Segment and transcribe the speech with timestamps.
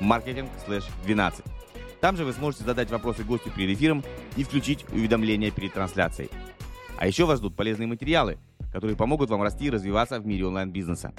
[0.00, 1.44] marketing/12.
[2.00, 4.04] Там же вы сможете задать вопросы гостю перед эфиром
[4.36, 6.30] и включить уведомления перед трансляцией.
[6.98, 8.38] А еще вас ждут полезные материалы,
[8.72, 11.12] которые помогут вам расти и развиваться в мире онлайн-бизнеса.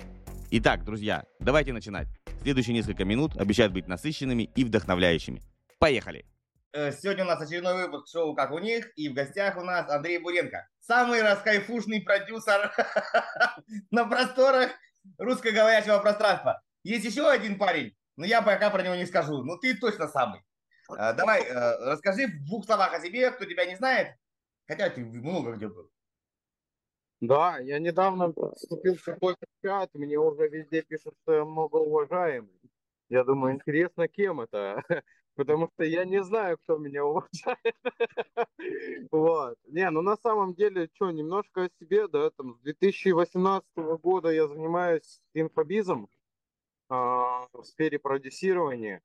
[0.52, 2.08] Итак, друзья, давайте начинать.
[2.42, 5.42] Следующие несколько минут обещают быть насыщенными и вдохновляющими.
[5.80, 6.26] Поехали!
[6.74, 10.18] Сегодня у нас очередной выпуск шоу «Как у них», и в гостях у нас Андрей
[10.18, 12.72] Буренко, самый раскайфушный продюсер
[13.92, 14.72] на просторах
[15.20, 16.62] русскоговорящего пространства.
[16.84, 19.44] Есть еще один парень, но я пока про него не скажу.
[19.44, 20.42] Ну, ты точно самый.
[20.90, 24.16] А, давай, э, расскажи в двух словах о себе, кто тебя не знает.
[24.68, 25.90] Хотя ты много где был.
[27.22, 32.60] Да, я недавно вступил в какой-то чат, мне уже везде пишут, что я многоуважаемый.
[33.10, 34.84] Я думаю, интересно, кем это?
[35.36, 37.76] Потому что я не знаю, кто меня уважает.
[39.12, 39.58] Вот.
[39.68, 43.68] Не, ну на самом деле, что, немножко о себе, да, там, с 2018
[44.02, 46.10] года я занимаюсь инфобизом.
[46.90, 49.02] А, в сфере продюсирования.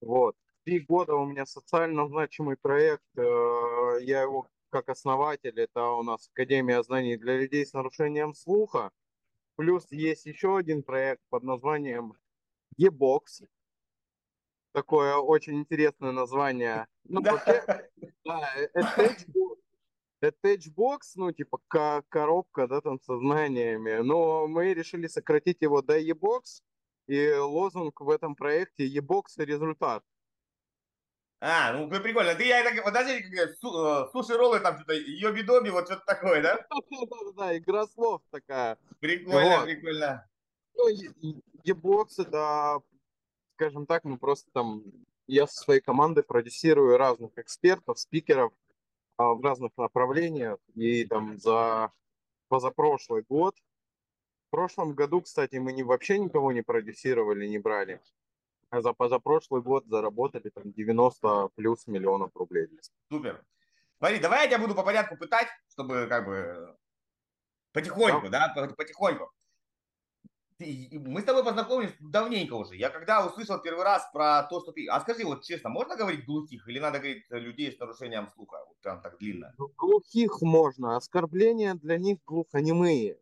[0.00, 0.36] Вот.
[0.64, 3.04] Три года у меня социально значимый проект.
[3.16, 8.90] Э, я его как основатель, это у нас Академия знаний для людей с нарушением слуха.
[9.56, 12.14] Плюс есть еще один проект под названием
[12.76, 13.46] E-Box.
[14.72, 16.88] Такое очень интересное название.
[17.04, 17.88] Ну, вообще,
[18.24, 18.50] да,
[20.20, 21.60] Attachbox, ну, типа
[22.08, 24.02] коробка, да, там, со знаниями.
[24.02, 26.62] Но мы решили сократить его до E-Box
[27.06, 30.02] и лозунг в этом проекте «Ебокс результат».
[31.40, 32.34] А, ну прикольно.
[32.34, 33.22] Ты, я так, подожди,
[33.60, 36.66] су, э, суши-роллы там что-то, йоби-доби, вот что-то такое, да?
[36.90, 38.78] Да-да-да, игра слов такая.
[39.00, 39.64] Прикольно, вот.
[39.64, 40.26] прикольно.
[40.74, 40.88] Ну,
[41.64, 42.80] ебокс, это,
[43.56, 44.84] скажем так, мы просто там,
[45.26, 48.52] я со своей командой продюсирую разных экспертов, спикеров
[49.18, 50.58] а, в разных направлениях.
[50.74, 51.92] И там за
[52.48, 53.54] позапрошлый год
[54.54, 58.00] прошлом году, кстати, мы не, вообще никого не продюсировали, не брали.
[58.70, 62.68] А за позапрошлый год заработали там 90 плюс миллионов рублей.
[63.10, 63.44] Супер.
[63.98, 66.76] Смотри, давай я тебя буду по порядку пытать, чтобы как бы
[67.72, 69.28] потихоньку, да, да потихоньку.
[70.60, 72.76] Мы с тобой познакомились давненько уже.
[72.76, 74.86] Я когда услышал первый раз про то, что ты...
[74.86, 78.64] А скажи, вот честно, можно говорить глухих или надо говорить людей с нарушением слуха?
[78.68, 79.52] Вот прям так длинно.
[79.58, 80.96] Ну, глухих можно.
[80.96, 83.18] Оскорбления для них глухонемые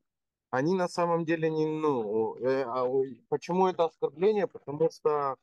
[0.53, 2.87] они на самом деле не, ну, э, а,
[3.31, 4.47] почему это оскорбление?
[4.47, 5.37] Потому что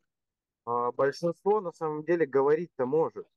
[0.67, 3.27] а, большинство на самом деле говорить-то может.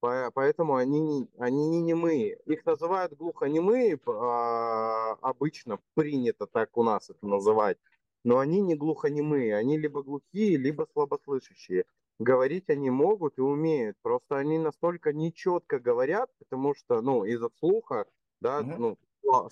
[0.00, 2.38] Поэтому они, не, они не немые.
[2.44, 7.78] Их называют глухонемые, а, обычно принято так у нас это называть.
[8.22, 11.86] Но они не глухонемые, они либо глухие, либо слабослышащие.
[12.20, 18.06] Говорить они могут и умеют, просто они настолько нечетко говорят, потому что, ну, из-за слуха,
[18.40, 18.74] да, угу.
[18.78, 18.98] ну,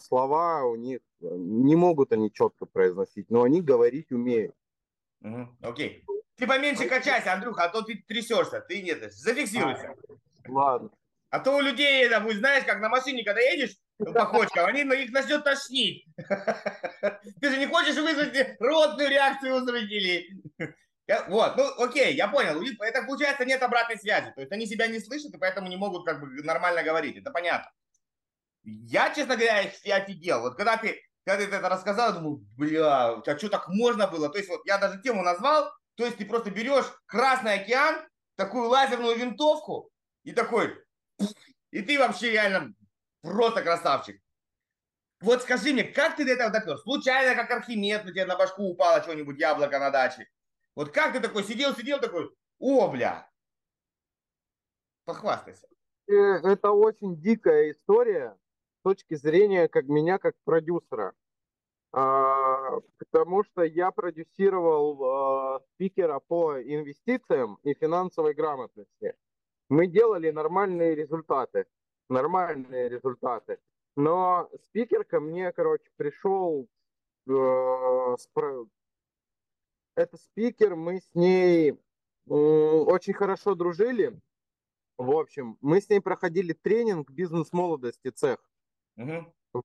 [0.01, 4.55] слова у них, э, не могут они четко произносить, но они говорить умеют.
[5.23, 6.05] Угу, окей.
[6.37, 9.95] Ты поменьше качайся, Андрюха, а то ты трясешься, ты нет, зафиксируйся.
[10.47, 10.91] А, ладно.
[11.31, 15.11] А то у людей, это, знаешь, как на машине, когда едешь по кочкам, они их
[15.11, 16.07] начнет тошнить.
[17.41, 20.43] Ты же не хочешь вызвать ротную реакцию у зрителей.
[21.29, 22.63] Вот, ну окей, я понял.
[22.81, 24.33] Это получается нет обратной связи.
[24.35, 27.17] То есть они себя не слышат и поэтому не могут как бы нормально говорить.
[27.17, 27.71] Это понятно.
[28.65, 30.41] Я, честно говоря, я офигел.
[30.41, 34.31] Вот когда ты, когда ты это рассказал, я думаю, бля, а что так можно было?
[34.31, 38.69] То есть вот я даже тему назвал, то есть ты просто берешь Красный океан, такую
[38.69, 39.91] лазерную винтовку
[40.25, 40.83] и такой,
[41.71, 42.75] и ты вообще реально
[43.21, 44.21] просто красавчик.
[45.21, 46.79] Вот скажи мне, как ты до этого допер?
[46.79, 50.27] Случайно, как Архимед, на тебе на башку упало что-нибудь яблоко на даче.
[50.75, 53.31] Вот как ты такой сидел, сидел такой, о, бля.
[55.05, 55.67] Похвастайся.
[56.09, 56.13] Э,
[56.43, 58.37] это очень дикая история
[58.85, 61.15] точки зрения как меня как продюсера.
[61.93, 69.15] А, потому что я продюсировал а, спикера по инвестициям и финансовой грамотности.
[69.69, 71.67] Мы делали нормальные результаты.
[72.09, 73.59] Нормальные результаты.
[73.97, 76.69] Но спикер ко мне, короче, пришел
[77.29, 78.17] э,
[79.95, 81.79] это спикер, мы с ней
[82.27, 84.19] очень хорошо дружили.
[84.97, 88.39] В общем, мы с ней проходили тренинг бизнес-молодости цех.
[88.97, 89.63] Угу.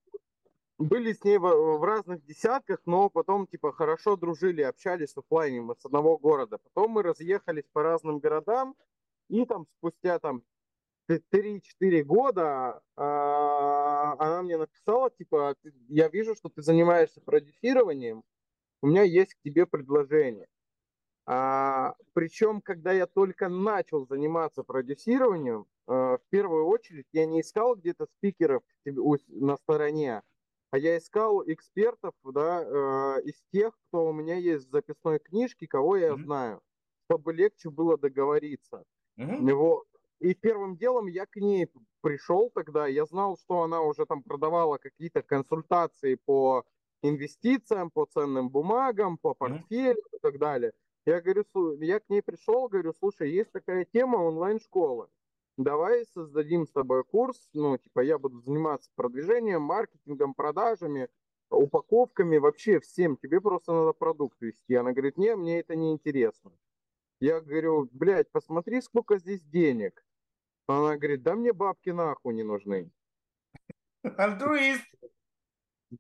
[0.80, 5.62] были с ней в, в разных десятках, но потом, типа, хорошо дружили, общались в офлайне,
[5.62, 6.58] мы с одного города.
[6.58, 8.76] Потом мы разъехались по разным городам,
[9.30, 10.44] и там спустя там
[11.10, 15.56] 3-4 года а, она мне написала, типа,
[15.88, 18.24] я вижу, что ты занимаешься продюсированием,
[18.82, 20.48] у меня есть к тебе предложение.
[21.32, 27.76] А, причем, когда я только начал заниматься продюсированием, а, в первую очередь я не искал
[27.76, 28.64] где-то спикеров
[29.28, 30.24] на стороне,
[30.72, 35.68] а я искал экспертов, да, э, из тех, кто у меня есть в записной книжке,
[35.68, 36.24] кого я mm-hmm.
[36.24, 36.62] знаю,
[37.06, 38.84] чтобы легче было договориться.
[39.20, 39.54] Mm-hmm.
[39.54, 39.86] Вот.
[40.20, 41.68] И первым делом я к ней
[42.02, 46.66] пришел тогда, я знал, что она уже там продавала какие-то консультации по
[47.04, 50.18] инвестициям, по ценным бумагам, по портфелю mm-hmm.
[50.18, 50.74] и так далее.
[51.10, 51.44] Я говорю,
[51.82, 55.08] я к ней пришел, говорю, слушай, есть такая тема онлайн-школы
[55.60, 61.10] давай создадим с тобой курс, ну, типа, я буду заниматься продвижением, маркетингом, продажами,
[61.50, 64.74] упаковками, вообще всем, тебе просто надо продукт вести.
[64.76, 66.52] Она говорит, не, мне это не интересно.
[67.20, 70.06] Я говорю, блядь, посмотри, сколько здесь денег.
[70.68, 72.90] Она говорит, да мне бабки нахуй не нужны.
[74.04, 74.86] Альтруист.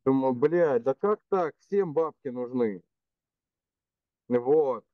[0.05, 1.55] Думаю, блядь, да как так?
[1.59, 2.81] Всем бабки нужны.
[4.29, 4.85] Вот.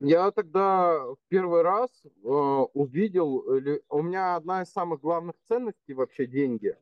[0.00, 3.44] Я тогда в первый раз э, увидел,
[3.88, 6.76] у меня одна из самых главных ценностей вообще деньги.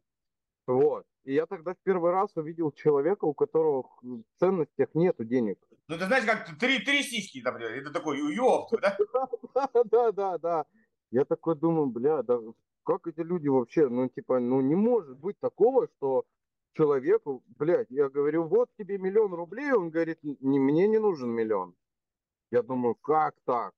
[0.67, 1.05] Вот.
[1.25, 5.59] И я тогда в первый раз увидел человека, у которого в ценностях нету денег.
[5.89, 7.73] Ну, ты знаешь, как три, три сиськи, например.
[7.73, 8.99] Это такой, ёпта, да?
[9.85, 10.65] Да, да, да.
[11.11, 12.41] Я такой думаю, бля, да
[12.85, 16.25] как эти люди вообще, ну, типа, ну, не может быть такого, что
[16.75, 21.75] человеку, блядь, я говорю, вот тебе миллион рублей, он говорит, не, мне не нужен миллион.
[22.51, 23.75] Я думаю, как так?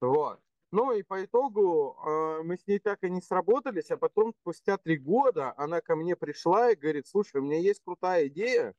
[0.00, 0.40] Вот.
[0.70, 4.78] Ну и по итогу э, мы с ней так и не сработались, а потом спустя
[4.78, 8.74] три года она ко мне пришла и говорит, слушай, у меня есть крутая идея,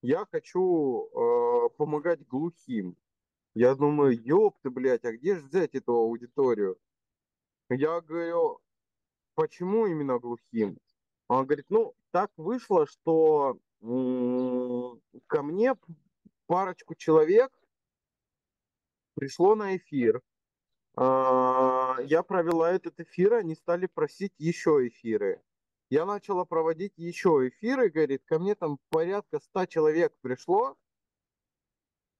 [0.00, 2.96] я хочу э, помогать глухим.
[3.54, 6.78] Я думаю, ёб ты, блядь, а где же взять эту аудиторию?
[7.68, 8.60] Я говорю,
[9.34, 10.78] почему именно глухим?
[11.34, 15.74] Он говорит, ну, так вышло, что ко мне
[16.46, 17.52] парочку человек
[19.14, 20.22] пришло на эфир.
[20.96, 25.42] А, я провела этот эфир, они стали просить еще эфиры.
[25.90, 30.76] Я начала проводить еще эфиры, говорит, ко мне там порядка 100 человек пришло,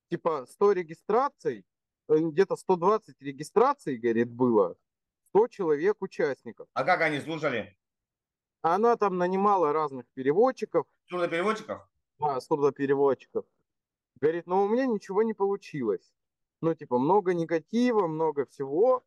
[0.09, 1.65] типа 100 регистраций,
[2.09, 4.75] э, где-то 120 регистраций, говорит, было,
[5.29, 6.67] 100 человек участников.
[6.73, 7.77] А как они слушали?
[8.67, 10.87] Она там нанимала разных переводчиков.
[11.07, 11.87] Сурдопереводчиков?
[12.17, 13.45] Да, сурдопереводчиков.
[14.19, 16.11] Говорит, но у меня ничего не получилось.
[16.61, 19.03] Ну, типа, много негатива, много всего.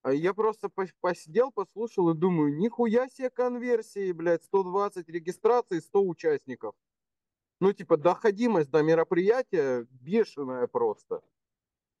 [0.00, 0.70] А я просто
[1.02, 6.74] посидел, послушал и думаю, нихуя себе конверсии, блядь, 120 регистраций, 100 участников.
[7.60, 11.20] Ну, типа, доходимость до мероприятия бешеная просто.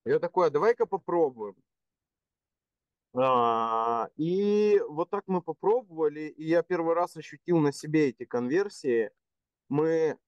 [0.06, 1.54] Я такой, а давай-ка попробуем.
[3.18, 9.10] А, и вот так мы попробовали, и я первый раз ощутил на себе эти конверсии.
[9.68, 10.18] Мы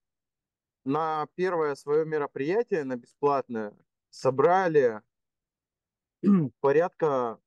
[0.85, 3.77] на первое свое мероприятие, на бесплатное,
[4.11, 5.03] собрали
[6.61, 7.39] порядка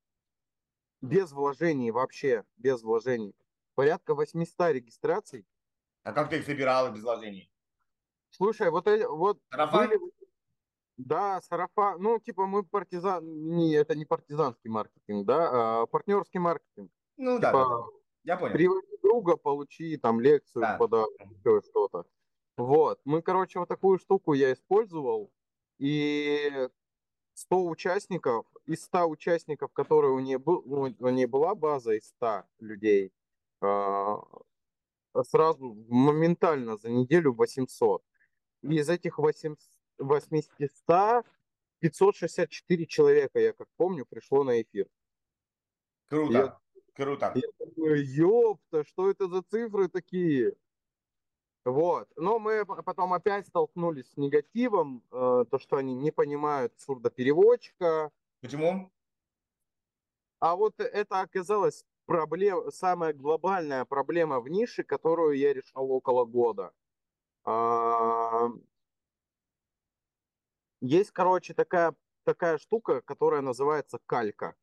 [1.00, 3.34] без вложений вообще, без вложений,
[3.74, 5.46] порядка 800 регистраций.
[6.04, 7.50] А как ты их собирал без вложений?
[8.30, 9.88] Слушай, вот, вот Сарафан?
[9.88, 10.00] были,
[11.06, 12.00] да, сарафан.
[12.00, 13.24] Ну, типа мы партизан...
[13.24, 16.90] Не, это не партизанский маркетинг, да, а партнерский маркетинг.
[17.16, 17.84] Ну типа, да,
[18.24, 18.52] я понял.
[18.54, 20.76] Приводи друга, получи там лекцию, да.
[20.76, 21.10] подарок,
[21.64, 22.04] что-то.
[22.56, 23.00] Вот.
[23.04, 25.30] Мы, короче, вот такую штуку я использовал.
[25.78, 26.68] И
[27.34, 32.44] 100 участников, из 100 участников, которые у нее, был, у нее была база из 100
[32.60, 33.12] людей,
[33.60, 34.22] а,
[35.24, 38.02] сразу моментально за неделю 800.
[38.62, 39.58] И из этих 800
[39.98, 41.24] 800
[41.82, 44.86] 564 человека, я как помню, пришло на эфир.
[46.06, 47.32] Круто, я, круто.
[47.34, 50.54] Я думаю, ёпта, что это за цифры такие?
[51.64, 52.08] Вот.
[52.16, 58.10] Но мы потом опять столкнулись с негативом, э, то, что они не понимают сурдопереводчика.
[58.40, 58.92] Почему?
[60.38, 66.72] А вот это оказалось проблем, самая глобальная проблема в нише, которую я решал около года.
[67.44, 68.48] А,
[70.82, 74.54] есть, короче, такая, такая штука, которая называется калька.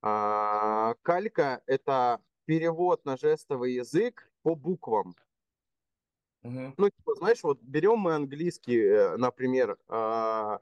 [0.00, 5.16] А, калька– это перевод на жестовый язык по буквам.
[6.44, 6.74] Угу.
[6.76, 10.60] Ну, типа, знаешь, вот берем мы английский, э, например, а,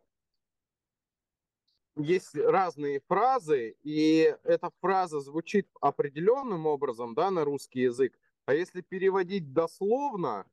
[1.97, 8.19] есть разные фразы, и эта фраза звучит определенным образом, да, на русский язык.
[8.47, 10.47] А если переводить дословно,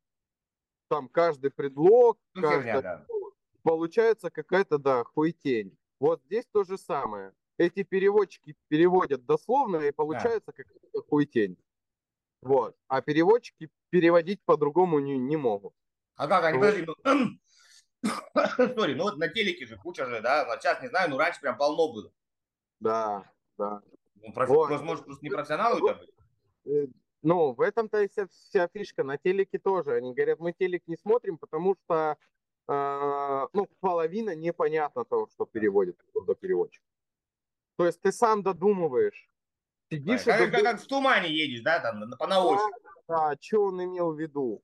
[0.90, 3.06] там каждый предлог, Ну, каждое да.
[3.64, 5.78] Получается какая-то, да, хуйтень.
[6.00, 7.34] Вот здесь то же самое.
[7.58, 11.58] Эти переводчики переводят дословно, и получается какая-то хуйтень.
[12.42, 12.76] Вот.
[12.88, 15.74] А переводчики переводить по-другому не, не могут.
[16.16, 16.96] А как они, подожди, ну,
[18.76, 21.40] Сори, ну вот на телеке же куча же, да, вот сейчас не знаю, ну раньше
[21.42, 22.12] прям полно было.
[22.80, 23.82] Да, да.
[24.16, 24.82] Ну, профи- Вот.
[24.82, 26.12] может, просто не профессионалы тебя были?
[26.66, 26.88] Э,
[27.22, 29.04] Ну, в этом-то и вся, вся фишка.
[29.04, 29.94] На телеке тоже.
[29.94, 32.18] Они говорят, мы телек не смотрим, потому что
[32.68, 36.84] э, ну, половина непонятно того, что переводит до переводчик.
[37.78, 39.28] То есть ты сам додумываешь.
[39.90, 42.60] Сидишь и Как, додумываешь, как в тумане едешь, да, там, на- по наочь.
[43.08, 44.64] да, что он имел в виду.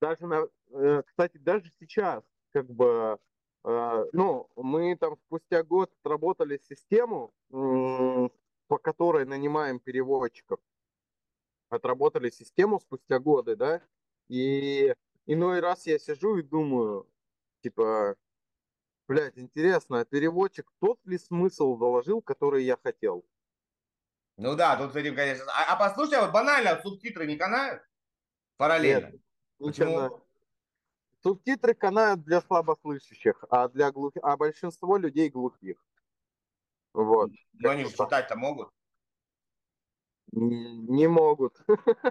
[0.00, 3.18] Даже, на, э, кстати, даже сейчас, как бы,
[3.64, 10.58] э, ну, мы там спустя год отработали систему, по которой нанимаем переводчиков.
[11.68, 13.82] Отработали систему спустя годы, да,
[14.32, 14.94] и
[15.26, 17.06] иной раз я сижу и думаю,
[17.60, 18.16] типа,
[19.06, 23.26] блядь, интересно, а переводчик тот ли смысл заложил, который я хотел?
[24.38, 25.44] Ну да, тут с этим, конечно.
[25.52, 27.82] А, а послушай, а вот банально, субтитры не канают?
[28.56, 29.10] Параллельно.
[29.10, 29.20] Нет,
[29.58, 29.94] не Почему?
[29.96, 30.12] канает.
[31.22, 34.14] Субтитры канают для слабослышащих, а для глух...
[34.22, 35.76] а большинство людей глухих.
[36.94, 37.30] Вот.
[37.52, 38.70] Ну они же читать-то могут.
[40.32, 41.62] Н- Не могут.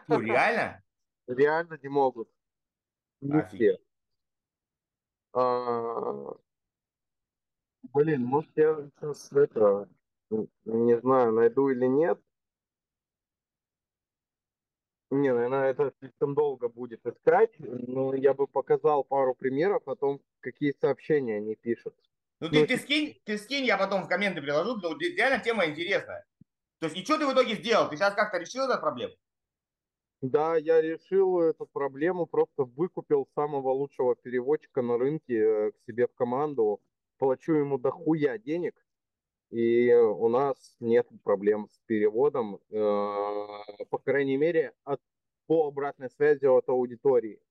[0.08, 0.81] Ну реально?
[1.36, 2.30] Реально не могут.
[3.22, 3.80] Не Офигеть.
[3.80, 3.86] все.
[5.34, 6.36] А,
[7.94, 9.90] Блин, может я сейчас это,
[10.66, 12.20] не знаю, найду или нет.
[15.10, 20.22] Не, наверное, это слишком долго будет искать, но я бы показал пару примеров о том,
[20.40, 21.94] какие сообщения они пишут.
[22.40, 25.66] Ну ты, Ну, ты скинь, ты скинь, я потом в комменты приложу, де- реально тема
[25.66, 26.26] интересная.
[26.80, 27.90] То есть и что ты в итоге сделал?
[27.90, 29.14] Ты сейчас как-то решил эту проблему?
[30.22, 36.08] Да, я решил эту проблему, просто выкупил самого лучшего переводчика на рынке э, к себе
[36.08, 36.80] в команду,
[37.18, 38.75] плачу ему дохуя денег,
[39.51, 42.78] и у нас нет проблем с переводом, э,
[43.90, 45.01] по крайней мере, от,
[45.48, 47.42] по обратной связи от аудитории.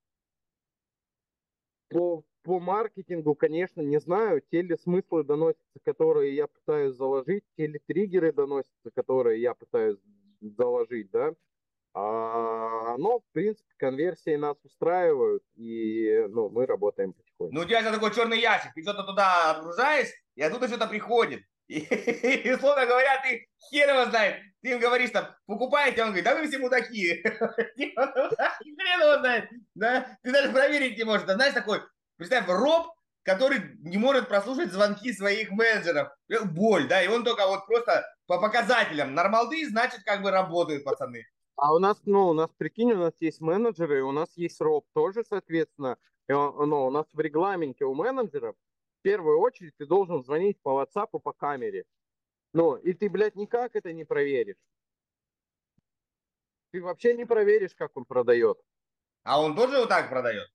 [1.89, 7.67] По, по маркетингу, конечно, не знаю, те ли смыслы доносятся, которые я пытаюсь заложить, те
[7.67, 9.99] ли триггеры доносятся, которые я пытаюсь
[10.41, 11.35] заложить, да.
[11.93, 17.55] А, но, в принципе, конверсии нас устраивают, и ну, мы работаем потихоньку.
[17.55, 21.43] Ну у тебя такой черный ящик, ты что-то туда отгружаешь, и оттуда что-то приходит.
[21.71, 24.43] И, условно говоря, ты хер его знает.
[24.61, 27.23] Ты им говоришь там, покупаете, он говорит, да вы все мудаки.
[27.77, 29.49] Ну, Хрен его знает.
[29.75, 30.19] Да?
[30.23, 31.27] Ты даже проверить не можешь.
[31.27, 31.81] Да, знаешь, такой,
[32.17, 32.89] представь, роб,
[33.23, 36.09] который не может прослушать звонки своих менеджеров.
[36.45, 39.15] Боль, да, и он только вот просто по показателям.
[39.15, 41.25] Нормалды, значит, как бы работают пацаны.
[41.63, 44.87] А у нас, ну, у нас, прикинь, у нас есть менеджеры, у нас есть роб
[44.95, 45.99] тоже, соответственно.
[46.27, 48.57] И он- ну, у нас в регламенте у менеджеров
[49.01, 51.85] в первую очередь ты должен звонить по WhatsApp, по камере.
[52.55, 54.57] Ну, и ты, блядь, никак это не проверишь.
[56.73, 58.59] Ты вообще не проверишь, как он продает.
[59.25, 60.49] А он тоже вот так продает?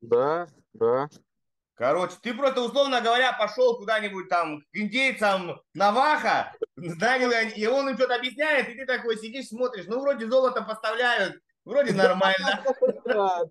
[0.00, 1.08] Да, да.
[1.74, 7.96] Короче, ты просто, условно говоря, пошел куда-нибудь там к индейцам Наваха, нанял, и он им
[7.96, 12.64] что-то объясняет, и ты такой сидишь, смотришь, ну, вроде золото поставляют, вроде нормально.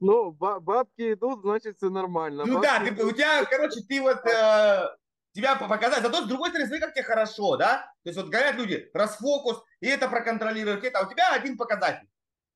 [0.00, 2.44] Ну, ба- бабки идут, значит, все нормально.
[2.44, 4.88] Ну да, у тебя, короче, ты вот, э,
[5.32, 7.92] тебя по- показать, зато с другой стороны, смотри, как тебе хорошо, да?
[8.02, 12.08] То есть вот говорят люди, расфокус, и это проконтролируют, это, а у тебя один показатель.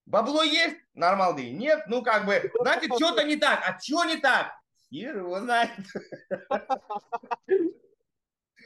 [0.07, 4.53] Бабло есть, нормалды, нет, ну как бы, значит, что-то не так, а что не так?
[4.89, 5.71] Хер его знает.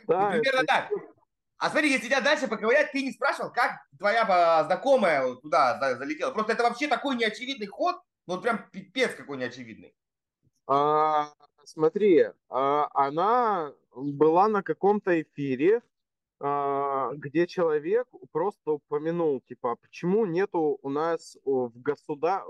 [0.07, 0.91] Ну, примерно так.
[1.57, 5.97] А смотри, если тебя дальше поковырять, ты не спрашивал, как твоя а, знакомая туда за-
[5.99, 6.33] залетела.
[6.33, 9.95] Просто это вообще такой неочевидный ход, ну вот прям пипец какой неочевидный.
[10.67, 11.33] А,
[11.65, 15.83] смотри, а, она была на каком-то эфире,
[16.41, 22.45] где человек просто упомянул, типа, а почему нету у нас в государ...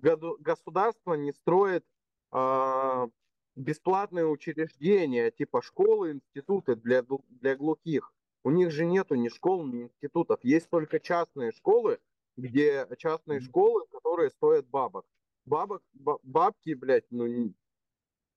[0.00, 1.84] государство не строит
[2.32, 3.08] а,
[3.54, 8.12] бесплатные учреждения, типа школы, институты для, для глухих.
[8.44, 10.40] У них же нету ни школ, ни институтов.
[10.42, 11.98] Есть только частные школы,
[12.36, 15.06] где частные школы, которые стоят бабок.
[15.46, 17.54] Бабок, ба- бабки, блядь, ну,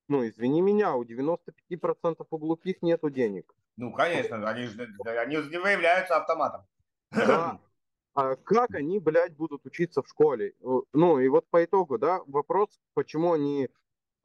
[0.07, 3.53] ну, извини меня, у 95% у глухих нету денег.
[3.79, 6.67] Ну, конечно, они же они не выявляются автоматом.
[7.11, 7.59] Да.
[8.15, 10.53] А как они, блядь, будут учиться в школе?
[10.61, 13.69] Э, Ну, и вот по итогу, да, вопрос, почему они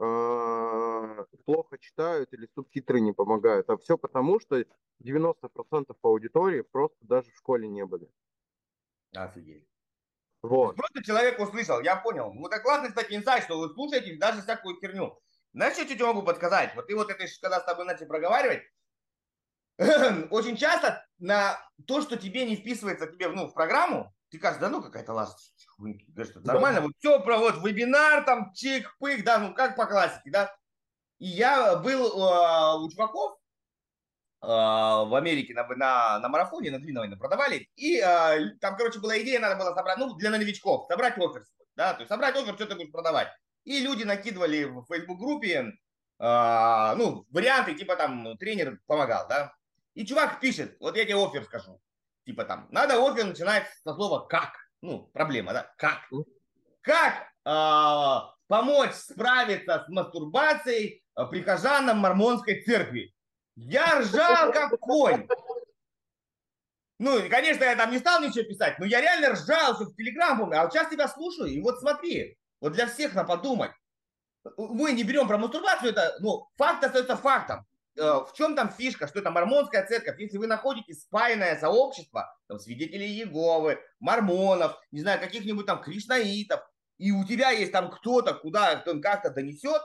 [0.01, 3.71] э, плохо читают или субтитры не помогают.
[3.71, 4.65] А все потому, что
[5.01, 8.09] 90% аудитории просто даже в школе не были.
[9.15, 9.69] Офигеть.
[10.43, 10.75] Вот.
[10.77, 12.33] Просто человек услышал, я понял.
[12.33, 15.21] Ну, это классный, кстати, инсайт, что вы слушаете даже всякую херню.
[15.53, 16.75] Знаешь, что я тебе могу подсказать?
[16.75, 18.63] Вот ты вот это, когда с тобой начали проговаривать,
[20.31, 24.69] очень часто на то, что тебе не вписывается тебе ну, в программу, ты кажешь, да
[24.69, 26.87] ну какая-то ласт, говоришь, нормально, да.
[26.87, 30.57] вот все про вот вебинар, там чик-пык, да, ну как по классике, да.
[31.19, 33.39] И я был э, у чуваков
[34.43, 39.19] э, в Америке на, на, на марафоне, на длинной продавали, и э, там, короче, была
[39.21, 41.45] идея, надо было собрать, ну, для новичков, собрать офер,
[41.77, 43.29] да, то есть собрать офер, что ты будешь продавать.
[43.65, 45.73] И люди накидывали в Facebook-группе,
[46.19, 49.55] э, ну, варианты, типа там тренер помогал, да.
[49.95, 51.81] И чувак пишет, вот я тебе офер скажу,
[52.25, 54.53] типа там, надо офер начинать со слова «как».
[54.83, 56.11] Ну, проблема, да, как.
[56.83, 63.15] Как э, помочь справиться с мастурбацией прихожанам мормонской церкви.
[63.57, 65.29] Я ржал, как конь.
[66.99, 70.39] Ну, конечно, я там не стал ничего писать, но я реально ржал, что в Телеграм
[70.39, 70.59] помню.
[70.59, 73.73] А вот сейчас тебя слушаю, и вот смотри, вот для всех на подумать.
[74.57, 77.67] Мы не берем про мастурбацию, это, ну, факт остается фактом.
[77.97, 80.19] Э, в чем там фишка, что это мормонская церковь?
[80.19, 86.61] Если вы находите спаянное сообщество, там, свидетелей Иеговы, мормонов, не знаю, каких-нибудь там кришнаитов,
[86.99, 89.83] и у тебя есть там кто-то, куда кто как-то донесет,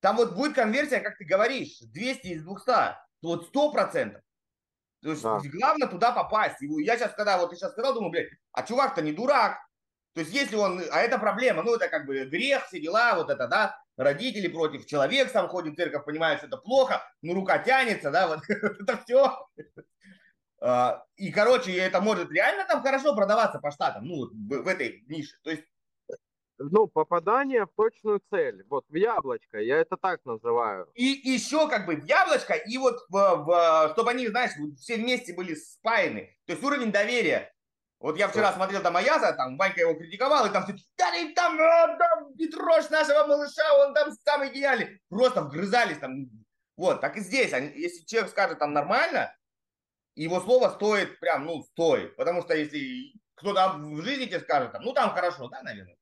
[0.00, 4.20] там вот будет конверсия, как ты говоришь, 200 из 200, то вот 100%.
[5.02, 5.40] То есть да.
[5.52, 6.62] главное туда попасть.
[6.62, 9.58] И я сейчас, когда вот ты сейчас сказал, думаю, блядь, а чувак-то не дурак.
[10.14, 13.30] То есть если он, а это проблема, ну это как бы грех, все дела, вот
[13.30, 17.58] это, да, родители против, человек сам ходит в церковь, понимает, что это плохо, ну рука
[17.58, 19.48] тянется, да, вот это все.
[20.60, 25.36] А, и, короче, это может реально там хорошо продаваться по штатам, ну, в этой нише.
[25.42, 25.64] То есть
[26.58, 28.64] ну, попадание в точную цель.
[28.68, 30.88] Вот в яблочко, я это так называю.
[30.94, 35.34] И еще как бы в яблочко, и вот в, в, чтобы они, знаешь, все вместе
[35.34, 36.36] были спаяны.
[36.46, 37.52] То есть уровень доверия.
[38.02, 41.60] Вот я вчера смотрел там Аяза, там Ванька его критиковал, и там все, да, там,
[41.60, 45.00] а, там Петрош нашего малыша, он там самый гениальный.
[45.08, 46.28] Просто вгрызались там.
[46.76, 47.52] Вот, так и здесь.
[47.52, 49.32] Если человек скажет там нормально,
[50.16, 52.16] его слово стоит прям, ну, стоит.
[52.16, 55.96] Потому что если кто-то в жизни тебе скажет, там, ну, там хорошо, да, наверное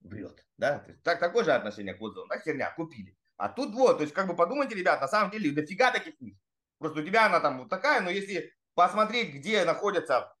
[0.00, 0.44] врет.
[0.56, 0.80] Да?
[0.80, 2.28] То есть, так, такое же отношение к отзывам.
[2.28, 3.16] Да, херня, купили.
[3.36, 6.36] А тут вот, то есть как бы подумайте, ребят, на самом деле дофига таких книг.
[6.78, 10.34] Просто у тебя она там вот такая, но если посмотреть, где находятся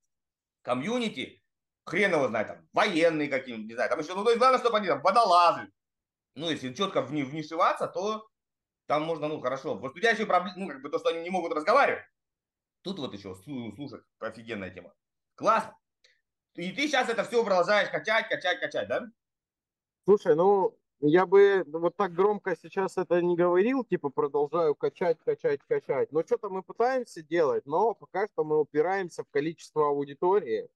[0.68, 1.42] комьюнити,
[1.86, 4.76] хрен его знает, там, военные какие-нибудь, не знаю, там еще, ну, то есть главное, чтобы
[4.76, 5.72] они там водолазы.
[6.34, 8.28] Ну, если четко в, вмешиваться, то
[8.86, 9.78] там можно, ну, хорошо.
[9.78, 12.04] Просто у тебя еще проблема, ну, как бы то, что они не могут разговаривать.
[12.82, 14.92] Тут вот еще слушать, офигенная тема.
[15.36, 15.74] Классно.
[16.54, 19.06] И ты сейчас это все продолжаешь качать, качать, качать, да?
[20.04, 25.60] Слушай, ну, я бы вот так громко сейчас это не говорил, типа продолжаю качать, качать,
[25.68, 26.10] качать.
[26.12, 30.68] Но что-то мы пытаемся делать, но пока что мы упираемся в количество аудитории.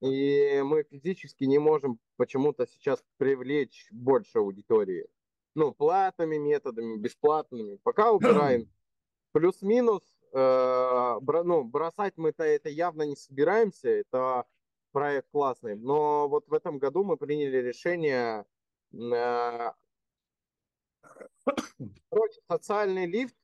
[0.00, 5.06] И мы физически не можем почему-то сейчас привлечь больше аудитории.
[5.54, 7.78] Ну, платными методами, бесплатными.
[7.84, 8.68] Пока упираем.
[9.32, 13.88] Плюс-минус, э, ну, бросать мы-то это явно не собираемся.
[13.88, 14.44] Это
[14.92, 15.76] проект классный.
[15.76, 18.44] Но вот в этом году мы приняли решение
[22.10, 23.36] Короче, социальный лифт,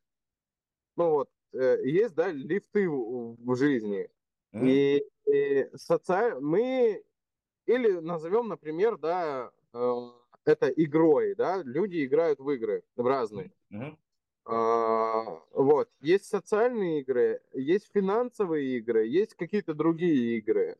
[0.96, 4.08] ну вот, э, есть, да, лифты в, жизни.
[4.52, 4.68] Mm-hmm.
[4.68, 6.38] И, и соци...
[6.40, 7.02] мы,
[7.66, 9.94] или назовем, например, да, э,
[10.44, 13.52] это игрой, да, люди играют в игры, в разные.
[13.72, 13.96] Mm-hmm.
[14.46, 20.76] А, вот, есть социальные игры, есть финансовые игры, есть какие-то другие игры.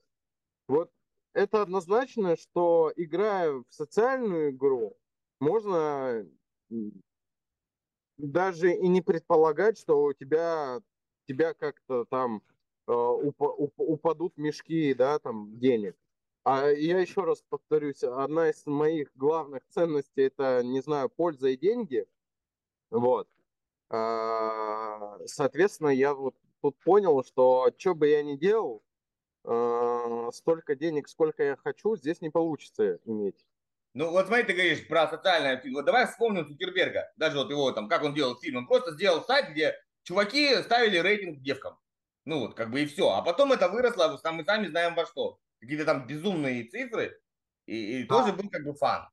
[0.67, 0.91] Вот
[1.33, 4.97] это однозначно, что играя в социальную игру,
[5.39, 6.27] можно
[8.19, 10.81] даже и не предполагать, что у тебя,
[11.27, 12.43] тебя как-то там
[12.87, 15.97] э, уп, уп, упадут мешки, да, там, денег.
[16.45, 21.57] А я еще раз повторюсь, одна из моих главных ценностей это, не знаю, польза и
[21.57, 22.07] деньги.
[22.91, 23.29] Вот.
[23.91, 28.83] А, соответственно, я вот тут понял, что что бы я ни делал,
[29.51, 33.45] э, столько денег, сколько я хочу, здесь не получится иметь.
[33.93, 37.11] Ну вот смотри, ты говоришь про социальное Вот давай вспомним Цукерберга.
[37.17, 38.59] Даже вот его там, как он делал фильм.
[38.59, 41.77] Он просто сделал сайт, где чуваки ставили рейтинг девкам.
[42.25, 43.11] Ну вот, как бы и все.
[43.11, 45.41] А потом это выросло, мы сами знаем во что.
[45.61, 47.21] Какие-то там безумные цифры.
[47.67, 48.19] И, и да.
[48.19, 49.09] тоже был как бы фан.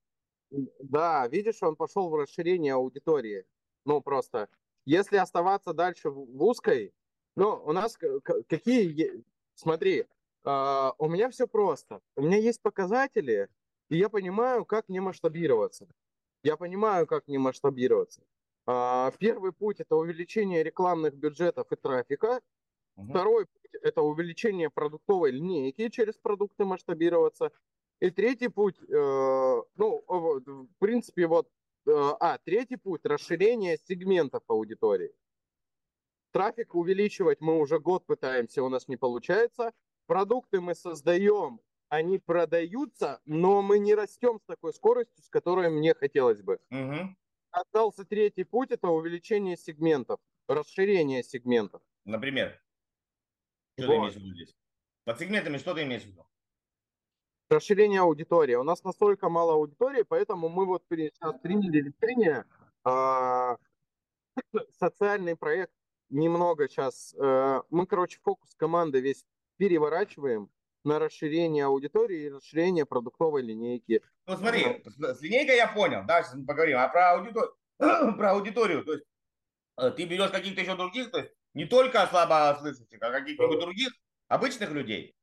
[0.80, 3.46] Да, видишь, он пошел в расширение аудитории.
[3.86, 4.48] Ну просто,
[4.86, 6.94] если оставаться дальше в узкой,
[7.36, 7.98] ну, у нас
[8.48, 9.24] какие
[9.58, 10.06] Смотри,
[10.48, 12.02] uh, у меня все просто.
[12.16, 13.50] У меня есть показатели,
[13.90, 15.88] и я понимаю, как не масштабироваться.
[16.44, 18.22] Я понимаю, как не масштабироваться.
[18.68, 22.42] Uh, первый путь это увеличение рекламных бюджетов и трафика.
[22.96, 23.10] Угу.
[23.10, 27.52] Второй путь это увеличение продуктовой линейки через продукты масштабироваться.
[28.00, 31.48] И третий путь, э, ну, в принципе, вот,
[31.88, 35.12] э, а, третий путь, расширение сегментов аудитории.
[36.32, 39.72] Трафик увеличивать мы уже год пытаемся, у нас не получается.
[40.08, 45.94] Продукты мы создаем, они продаются, но мы не растем с такой скоростью, с которой мне
[45.94, 46.60] хотелось бы.
[46.72, 47.16] Угу.
[47.52, 51.82] Остался третий путь, это увеличение сегментов, расширение сегментов.
[52.06, 52.58] Например?
[53.78, 53.94] Что вот.
[53.94, 54.56] ты имеешь в виду здесь?
[55.04, 56.26] Под сегментами что ты имеешь в виду?
[57.50, 58.56] Расширение аудитории.
[58.56, 62.46] У нас настолько мало аудитории, поэтому мы вот сейчас приняли решение
[62.86, 63.58] э,
[64.80, 65.74] социальный проект
[66.10, 67.14] немного сейчас.
[67.16, 69.26] Э, мы, короче, фокус команды весь
[69.58, 70.50] переворачиваем
[70.84, 74.02] на расширение аудитории и расширение продуктовой линейки.
[74.26, 78.86] Ну смотри, с линейкой я понял, да, сейчас мы поговорим, а про аудиторию, про аудиторию,
[78.86, 79.06] то есть
[79.78, 83.90] э, ты берешь каких-то еще других, то есть не только слабослышащих, а каких-нибудь других
[84.28, 85.14] обычных людей.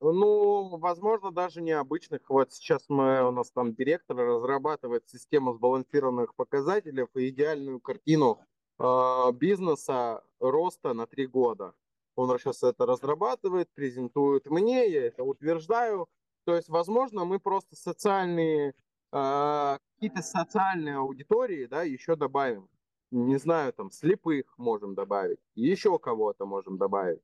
[0.00, 2.28] Ну, возможно, даже необычных.
[2.28, 8.40] Вот сейчас мы, у нас там директор разрабатывает систему сбалансированных показателей и идеальную картину
[8.80, 11.72] э, бизнеса роста на три года.
[12.14, 16.08] Он сейчас это разрабатывает, презентует мне, я это утверждаю.
[16.44, 18.74] То есть, возможно, мы просто социальные,
[19.12, 22.68] э, какие-то социальные аудитории, да, еще добавим.
[23.10, 27.20] Не знаю, там, слепых можем добавить, еще кого-то можем добавить.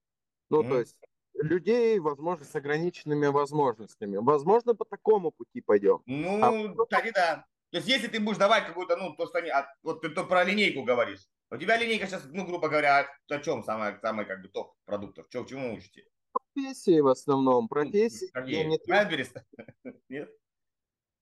[0.50, 0.68] Ну, mm-hmm.
[0.68, 0.96] то есть,
[1.34, 4.16] людей, возможно, с ограниченными возможностями.
[4.16, 6.02] Возможно, по такому пути пойдем.
[6.06, 6.84] Ну, а...
[6.84, 7.46] кстати, да.
[7.70, 10.24] То есть, если ты будешь давать какую-то, ну, то, что они, а, вот ты то
[10.24, 11.26] про линейку говоришь.
[11.50, 15.26] У тебя линейка сейчас, ну, грубо говоря, о чем самое, самое как бы топ продуктов?
[15.30, 16.04] Что, чему учите?
[16.32, 17.68] Профессии в основном.
[17.68, 18.30] Профессии.
[18.32, 18.64] Какие?
[18.64, 18.78] Не...
[18.88, 19.42] Wildberries?
[20.08, 20.30] Нет?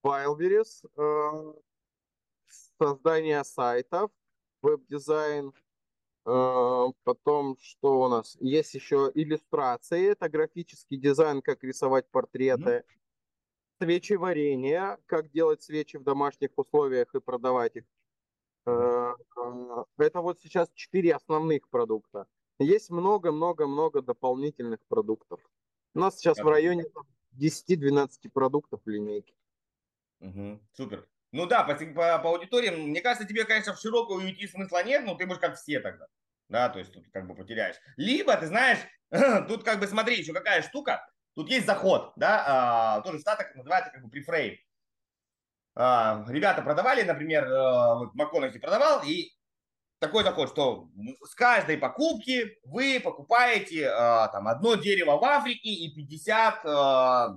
[0.04, 0.84] Wildberries.
[0.96, 1.54] Э,
[2.78, 4.10] создание сайтов,
[4.62, 5.52] веб-дизайн,
[6.26, 8.36] Э, потом, что у нас?
[8.40, 12.70] Есть еще иллюстрации, это графический дизайн, как рисовать портреты.
[12.70, 12.84] Mm-hmm.
[13.80, 17.84] Свечи варенья, как делать свечи в домашних условиях и продавать их.
[18.66, 22.26] Э, э, это вот сейчас четыре основных продукта.
[22.58, 25.40] Есть много-много-много дополнительных продуктов.
[25.94, 26.84] У нас сейчас в районе
[27.32, 29.34] 10-12 продуктов в линейке.
[30.20, 31.08] Угу, супер.
[31.32, 35.04] Ну да, по, по, по аудитории, мне кажется, тебе, конечно, в широкую уйти смысла нет,
[35.04, 36.06] но ты будешь как все тогда.
[36.48, 37.76] Да, то есть тут как бы потеряешь.
[37.96, 38.78] Либо, ты знаешь,
[39.48, 43.54] тут как бы смотри, еще какая штука, тут есть заход, да, а, тоже в Штатах
[43.54, 44.56] называется как бы префрейм.
[45.78, 49.30] А, ребята продавали, например, а, вот МакКонахи продавал, и
[49.98, 50.88] такой заход, что
[51.22, 57.36] с каждой покупки вы покупаете а, там одно дерево в Африке и 50 а,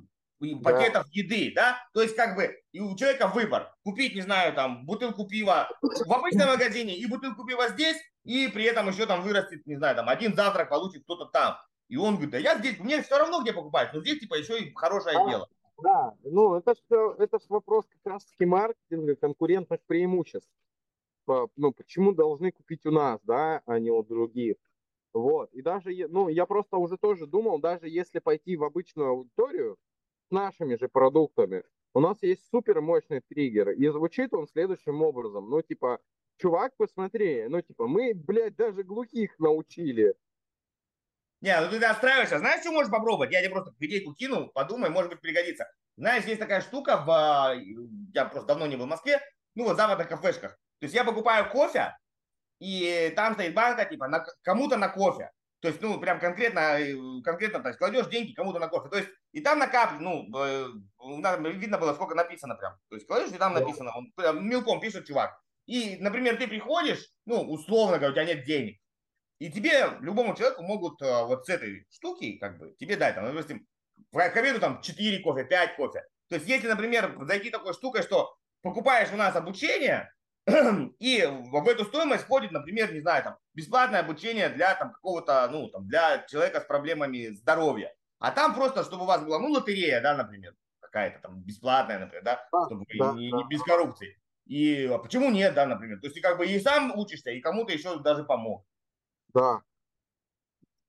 [0.63, 1.09] пакетов да.
[1.11, 5.27] еды, да, то есть как бы и у человека выбор, купить, не знаю, там, бутылку
[5.27, 9.75] пива в обычном магазине и бутылку пива здесь, и при этом еще там вырастет, не
[9.75, 11.57] знаю, там, один завтрак получит кто-то там.
[11.89, 14.59] И он говорит, да я здесь, мне все равно где покупать, но здесь типа еще
[14.59, 15.49] и хорошее а, дело.
[15.81, 20.49] Да, ну это же это вопрос как раз таки маркетинга, конкурентных преимуществ.
[21.27, 24.55] Ну, почему должны купить у нас, да, а не у других.
[25.13, 25.51] Вот.
[25.53, 29.77] И даже, ну, я просто уже тоже думал, даже если пойти в обычную аудиторию,
[30.27, 31.63] с нашими же продуктами.
[31.93, 35.49] У нас есть супер мощный триггер, и звучит он следующим образом.
[35.49, 35.99] Ну, типа,
[36.37, 40.15] чувак, посмотри, ну, типа, мы, блядь, даже глухих научили.
[41.41, 42.39] Не, ну ты настраиваешься.
[42.39, 43.31] Знаешь, что можешь попробовать?
[43.31, 45.67] Я тебе просто идейку кинул, подумай, может быть, пригодится.
[45.95, 47.55] Знаешь, есть такая штука, в...
[48.13, 49.21] я просто давно не был в Москве,
[49.55, 50.51] ну, вот в западных кафешках.
[50.79, 51.95] То есть я покупаю кофе,
[52.59, 54.25] и там стоит банка, типа, на...
[54.41, 55.31] кому-то на кофе.
[55.61, 58.89] То есть, ну, прям конкретно, э, конкретно, то есть, кладешь деньги кому-то на кофе.
[58.89, 60.67] То есть, и там накапли, ну, э,
[61.51, 62.73] видно было, сколько написано прям.
[62.89, 65.37] То есть, кладешь, и там написано, он прям мелком пишет чувак.
[65.65, 68.79] И, например, ты приходишь, ну, условно говоря, у тебя нет денег.
[69.39, 73.25] И тебе, любому человеку могут э, вот с этой штуки, как бы, тебе дать, там,
[73.25, 73.65] допустим,
[74.11, 76.03] к обеду там 4 кофе, 5 кофе.
[76.27, 80.11] То есть, если, например, зайти такой штукой, что покупаешь у нас обучение,
[80.99, 85.69] и в эту стоимость входит, например, не знаю, там, бесплатное обучение для там какого-то, ну,
[85.69, 87.93] там, для человека с проблемами здоровья.
[88.19, 92.23] А там просто, чтобы у вас была, ну, лотерея, да, например, какая-то там бесплатная, например,
[92.23, 94.19] да, чтобы да, не, не без коррупции.
[94.45, 95.99] И а почему нет, да, например.
[95.99, 98.65] То есть ты как бы и сам учишься, и кому-то еще даже помог.
[99.33, 99.61] Да.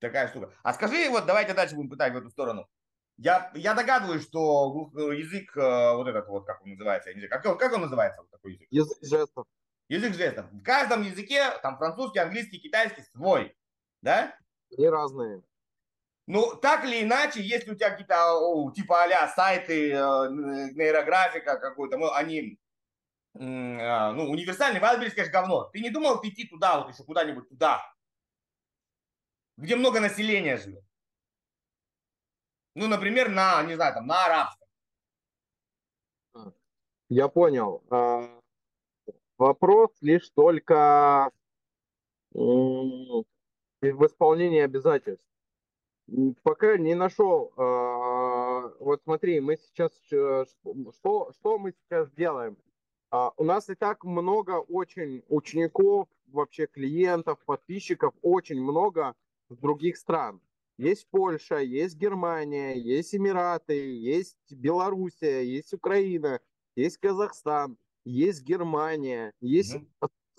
[0.00, 0.52] Такая штука.
[0.62, 2.68] А скажи, вот давайте дальше будем пытать в эту сторону.
[3.18, 7.42] Я, я догадываюсь, что язык, э, вот этот вот, как он называется, я не знаю,
[7.42, 8.66] как, как он называется, вот такой язык?
[8.70, 9.46] Язык жестов.
[9.88, 10.46] Язык жестов.
[10.50, 13.54] В каждом языке, там, французский, английский, китайский свой,
[14.00, 14.34] да?
[14.74, 15.42] Они разные.
[16.26, 22.10] Ну, так или иначе, если у тебя какие-то, типа а сайты, э, нейрографика какой-то, ну,
[22.12, 22.58] они,
[23.34, 25.64] а, ну, универсальный, Wildberries, конечно, говно.
[25.72, 27.82] Ты не думал идти туда, вот еще куда-нибудь туда,
[29.60, 30.82] где много населения живет?
[32.74, 34.66] Ну, например, на, не знаю, там, на арабском.
[37.08, 37.82] Я понял.
[37.90, 38.40] А,
[39.36, 41.30] вопрос лишь только
[42.32, 43.24] в
[43.80, 45.26] исполнении обязательств.
[46.42, 47.52] Пока не нашел.
[47.56, 50.44] а, Вот смотри, мы сейчас э,
[50.96, 52.56] что, что мы сейчас делаем?
[53.10, 59.14] А, У нас и так много очень учеников, вообще клиентов, подписчиков, очень много
[59.56, 60.40] других стран.
[60.78, 66.40] Есть Польша, есть Германия, есть Эмираты, есть Белоруссия, есть Украина,
[66.74, 69.76] есть Казахстан, есть Германия, есть.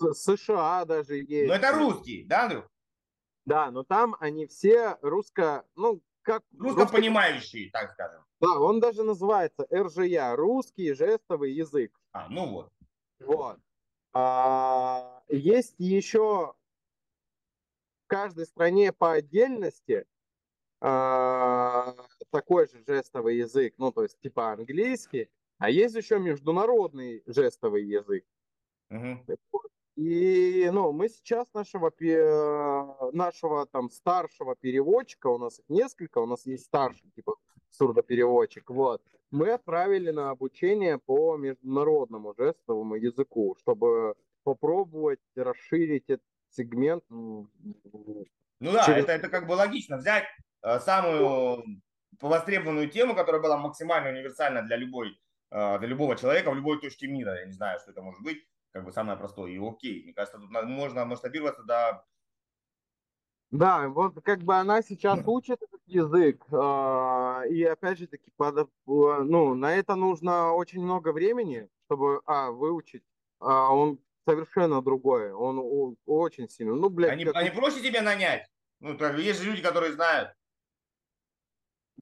[0.00, 1.46] С- США даже есть.
[1.48, 2.68] Но это русские, да, Андрюх?
[3.44, 8.24] Да, но там они все русско, ну, как русско- Русскопонимающие, так скажем.
[8.40, 11.96] Да, он даже называется РЖЯ, русский жестовый язык.
[12.12, 12.72] А, ну вот.
[13.20, 13.58] Вот.
[14.12, 16.54] А, есть еще
[18.12, 20.04] каждой стране по отдельности
[20.82, 21.94] а,
[22.28, 28.26] такой же жестовый язык, ну, то есть типа английский, а есть еще международный жестовый язык.
[28.90, 29.24] Мгм.
[29.96, 31.90] И, ну, мы сейчас нашего,
[33.12, 37.36] нашего там старшего переводчика, у нас их несколько, у нас есть старший, типа,
[37.70, 46.10] сурдопереводчик, вот, мы отправили на обучение по международному жестовому языку, чтобы попробовать расширить
[46.52, 47.04] сегмент.
[47.10, 47.48] м,
[48.60, 49.96] Ну да, Через- это, это как бы логично.
[49.96, 50.24] Взять
[50.62, 51.64] э, самую
[52.20, 55.18] востребованную тему, которая была максимально универсальна для любой,
[55.50, 57.34] э, для любого человека в любой точке мира.
[57.40, 58.46] Я не знаю, что это может быть.
[58.70, 59.50] Как бы самое простое.
[59.50, 60.04] И окей.
[60.04, 62.04] Мне кажется, тут можно масштабироваться до...
[63.50, 68.70] Да, вот как бы она сейчас учит этот язык, а, и опять же таки, под-
[68.86, 73.02] ну, на это нужно очень много времени, чтобы, а, выучить,
[73.40, 78.46] а он совершенно другой, он очень сильный, ну, блядь, Они, как- они проще тебя нанять.
[78.80, 80.32] Ну, так, есть же люди, которые знают.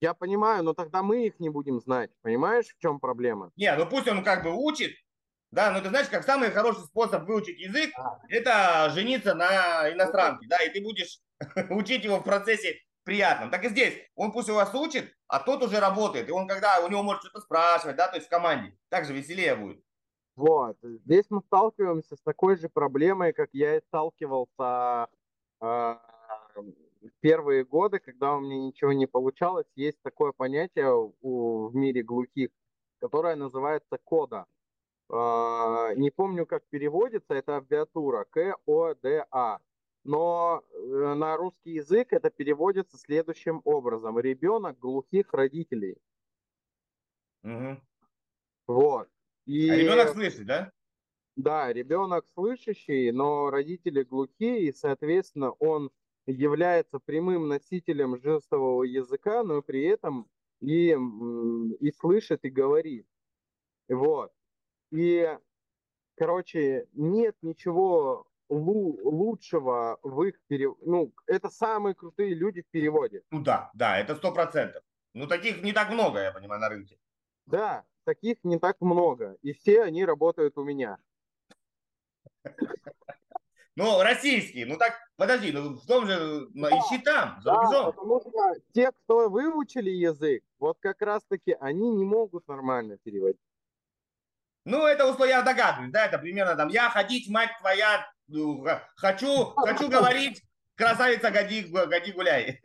[0.00, 3.50] я понимаю, но тогда мы их не будем знать, понимаешь, в чем проблема?
[3.56, 4.92] Не, ну пусть он как бы учит,
[5.50, 7.90] да, но ты знаешь, как самый хороший способ выучить язык,
[8.28, 11.18] это жениться на иностранке, да, и ты будешь
[11.70, 13.50] учить его в процессе приятном.
[13.50, 16.80] Так и здесь, он пусть у вас учит, а тот уже работает, и он когда,
[16.80, 19.82] у него может что-то спрашивать, да, то есть в команде, так же веселее будет.
[20.40, 25.08] Вот, здесь мы сталкиваемся с такой же проблемой, как я и сталкивался
[25.60, 29.66] в первые годы, когда у меня ничего не получалось.
[29.76, 32.48] Есть такое понятие у- в мире глухих,
[33.00, 34.46] которое называется кода.
[35.10, 39.58] А, Не помню, как переводится, это аббиатура К-О-Д-А.
[40.04, 44.18] Но э, на русский язык это переводится следующим образом.
[44.18, 45.98] Ребенок глухих родителей.
[47.42, 47.82] Мгм.
[48.66, 49.08] Вот.
[49.46, 49.68] И...
[49.68, 50.72] А ребенок слышит, да?
[51.36, 55.90] Да, ребенок слышащий, но родители глухие, и, соответственно, он
[56.26, 60.28] является прямым носителем жестового языка, но при этом
[60.60, 60.90] и,
[61.80, 63.06] и слышит, и говорит.
[63.88, 64.32] Вот.
[64.92, 65.38] И,
[66.16, 70.80] короче, нет ничего лу- лучшего в их переводе.
[70.84, 73.22] Ну, это самые крутые люди в переводе.
[73.30, 74.82] Ну да, да, это сто процентов.
[75.14, 76.98] Ну таких не так много, я понимаю, на рынке.
[77.46, 79.36] Да, таких не так много.
[79.42, 80.98] И все они работают у меня.
[83.76, 87.86] Ну, российские, ну так, подожди, ну в том же, ну, ищи там, за Да, рубежом.
[87.92, 93.40] потому что те, кто выучили язык, вот как раз-таки они не могут нормально переводить.
[94.66, 99.44] Ну, это условия я догадываюсь, да, это примерно там, я ходить, мать твоя, ну, хочу,
[99.54, 100.42] хочу говорить,
[100.74, 102.60] красавица, годи, годи гуляй.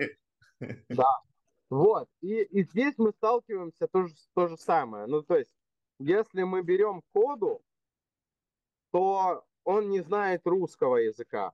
[1.69, 2.10] Вот.
[2.21, 5.08] И, и здесь мы сталкиваемся то же, то же самое.
[5.08, 5.51] Ну, то есть,
[5.99, 7.63] если мы берем коду,
[8.91, 11.54] то он не знает русского языка.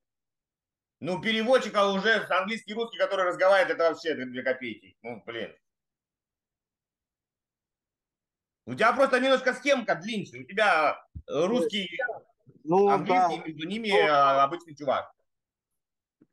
[1.00, 4.98] Ну, переводчика уже английский русский, который разговаривает, это вообще две копейки.
[5.02, 5.56] Ну, блин.
[8.68, 10.44] У тебя просто немножко схемка длиннее.
[10.44, 11.90] У тебя э, русский,
[12.64, 15.12] Ну, английский, да, между ними э, обычный чувак.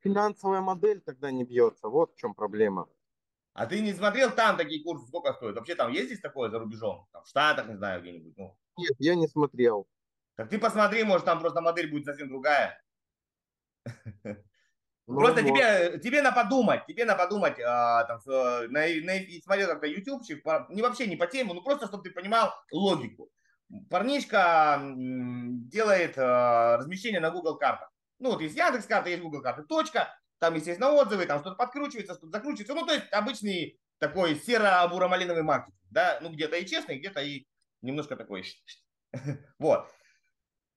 [0.00, 1.88] финансовая модель тогда не бьется.
[1.88, 2.86] Вот в чем проблема.
[3.58, 5.56] А ты не смотрел там такие курсы, сколько стоят?
[5.56, 7.08] Вообще там есть здесь такое за рубежом?
[7.12, 8.34] Там, в Штатах, не знаю, где-нибудь.
[8.36, 9.88] Ну, Нет, я не смотрел.
[10.36, 12.80] так ты посмотри, может, там просто модель будет совсем другая.
[15.10, 15.48] Ну, Просто вот.
[15.48, 20.44] тебе, тебе на подумать, тебе на подумать, а, там, на, на, и смотрел как-то ютубчик,
[20.68, 23.30] не вообще не по теме, ну просто, чтобы ты понимал логику.
[23.88, 27.90] Парнишка делает а, размещение на Google картах.
[28.18, 32.14] Ну вот есть Яндекс карта, есть Google карты, точка, там, естественно, отзывы, там что-то подкручивается,
[32.14, 32.74] что-то закручивается.
[32.74, 37.46] Ну, то есть обычный такой серо-буро-малиновый маркетинг, да, ну где-то и честный, где-то и
[37.82, 38.44] немножко такой.
[39.58, 39.88] Вот.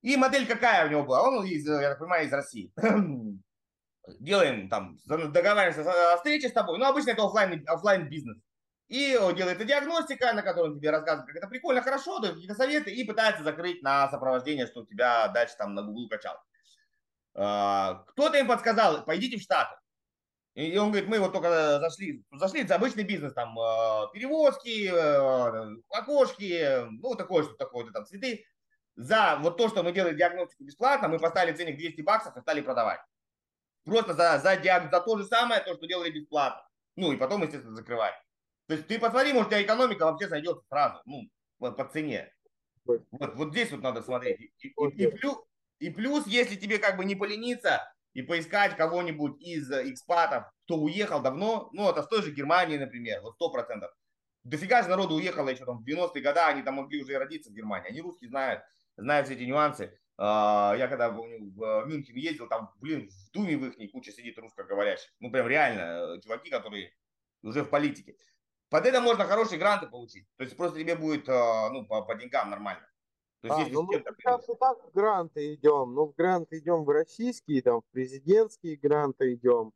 [0.02, 1.21] И модель какая у него была?
[1.21, 2.74] Он, из, я так понимаю, из России.
[4.19, 6.80] Делаем там, договариваемся о встрече с тобой.
[6.80, 8.38] Ну, обычно это офлайн, офлайн бизнес.
[8.88, 12.91] И делается диагностика, на которой он тебе рассказывает, как это прикольно, хорошо, дает какие-то советы
[12.91, 16.36] и пытается закрыть на сопровождение, что тебя дальше там на Google качал.
[17.34, 19.76] А, кто-то им подсказал, пойдите в Штаты.
[20.54, 25.70] И он говорит, мы вот только зашли, зашли за обычный бизнес, там а, перевозки, а,
[25.89, 28.46] окошки, ну такое, что такое, там цветы.
[28.96, 32.62] За вот то, что мы делали диагностику бесплатно, мы поставили ценник 200 баксов и стали
[32.62, 33.00] продавать.
[33.86, 36.62] Просто за, за, диаг, за то же самое, то, что делали бесплатно.
[36.98, 38.13] Ну и потом, естественно, закрывать.
[38.67, 42.32] То есть ты посмотри, может, у тебя экономика вообще зайдет сразу, ну, по, по цене.
[42.86, 44.39] Вот, вот здесь вот надо смотреть.
[44.39, 45.38] И, и, и, плюс,
[45.82, 47.82] и плюс, если тебе как бы не полениться
[48.13, 53.22] и поискать кого-нибудь из экспатов, кто уехал давно, ну, это с той же Германии, например,
[53.22, 53.91] вот сто процентов.
[54.44, 57.54] Дофига же народу уехало еще там в 90-е годы, они там могли уже родиться в
[57.54, 57.89] Германии.
[57.89, 58.62] Они русские знают,
[58.96, 59.98] знают все эти нюансы.
[60.20, 65.12] А, я когда в Мюнхен ездил, там, блин, в Думе в их куча сидит русскоговорящих.
[65.20, 66.94] Ну, прям реально, э, чуваки, которые
[67.41, 68.15] уже в политике.
[68.70, 70.28] Под это можно хорошие гранты получить.
[70.38, 72.88] То есть просто тебе будет, э, ну, по, по деньгам нормально.
[73.41, 75.93] То есть, а, если ну мы сейчас и так в гранты идем.
[75.95, 79.73] Ну, в гранты идем в российские, там, в президентские гранты идем.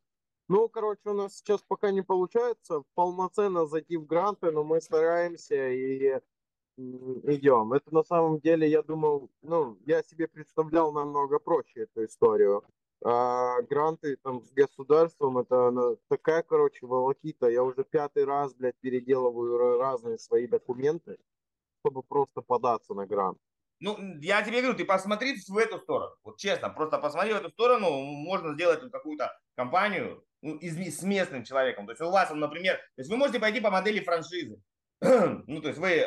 [0.48, 5.68] Ну, короче, у нас сейчас пока не получается полноценно зайти в гранты, но мы стараемся
[5.68, 6.20] и
[6.76, 7.72] идем.
[7.72, 12.62] Это на самом деле, я думал, ну, я себе представлял намного проще эту историю.
[13.04, 17.48] А гранты там с государством, это она, такая, короче, волокита.
[17.48, 21.18] Я уже пятый раз, блядь, переделываю разные свои документы,
[21.80, 23.38] чтобы просто податься на грант.
[23.80, 26.14] Ну, я тебе говорю, ты посмотри в эту сторону.
[26.24, 27.90] Вот честно, просто посмотри в эту сторону.
[28.02, 31.86] Можно сделать какую-то компанию ну, из, с местным человеком.
[31.86, 34.60] То есть у вас, например, то есть вы можете пойти по модели франшизы.
[35.00, 36.06] ну, то есть вы э,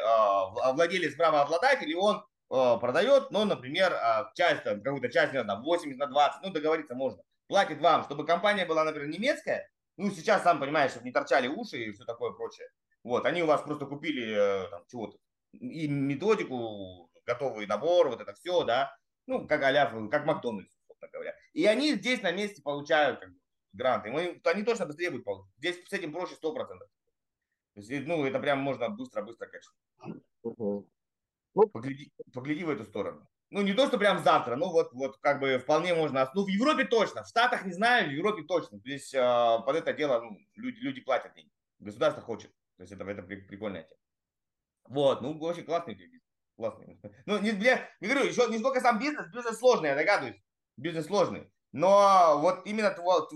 [0.74, 2.18] владелец правообладатель, и он
[2.52, 6.96] э, продает, но, например, э, часть, какую-то часть, не знаю, 80 на 20, ну, договориться
[6.96, 7.22] можно.
[7.48, 11.78] Платит вам, чтобы компания была, например, немецкая, ну, сейчас, сам понимаешь, чтобы не торчали уши
[11.78, 12.68] и все такое прочее.
[13.04, 15.18] Вот, они у вас просто купили там чего-то,
[15.54, 21.36] и методику, готовый набор, вот это все, да, ну, как а как Макдональдс, собственно говоря.
[21.54, 23.40] И они здесь на месте получают как бы,
[23.74, 24.10] гранты.
[24.10, 25.52] Мы, они точно быстрее будут получать.
[25.58, 26.56] Здесь с этим проще 100%.
[26.56, 26.88] То
[27.76, 29.76] есть, ну, это прям можно быстро-быстро качать.
[30.42, 30.90] Угу.
[31.54, 33.28] Погляди, погляди в эту сторону.
[33.52, 36.30] Ну, не то, что прям завтра, ну, вот, вот как бы вполне можно.
[36.34, 38.80] Ну, в Европе точно, в Штатах не знаю, в Европе точно.
[38.80, 39.20] Здесь э,
[39.66, 41.52] под это дело ну, люди, люди платят деньги.
[41.80, 42.52] Государство хочет.
[42.78, 44.02] То есть это, это прикольная тема.
[44.86, 46.22] Вот, ну, очень классный бизнес.
[46.60, 47.00] Классный.
[47.26, 50.36] Ну, не, я, не говорю, еще не сколько сам бизнес, бизнес сложный, я догадываюсь.
[50.76, 51.50] Бизнес сложный.
[51.72, 53.32] Но вот именно вот,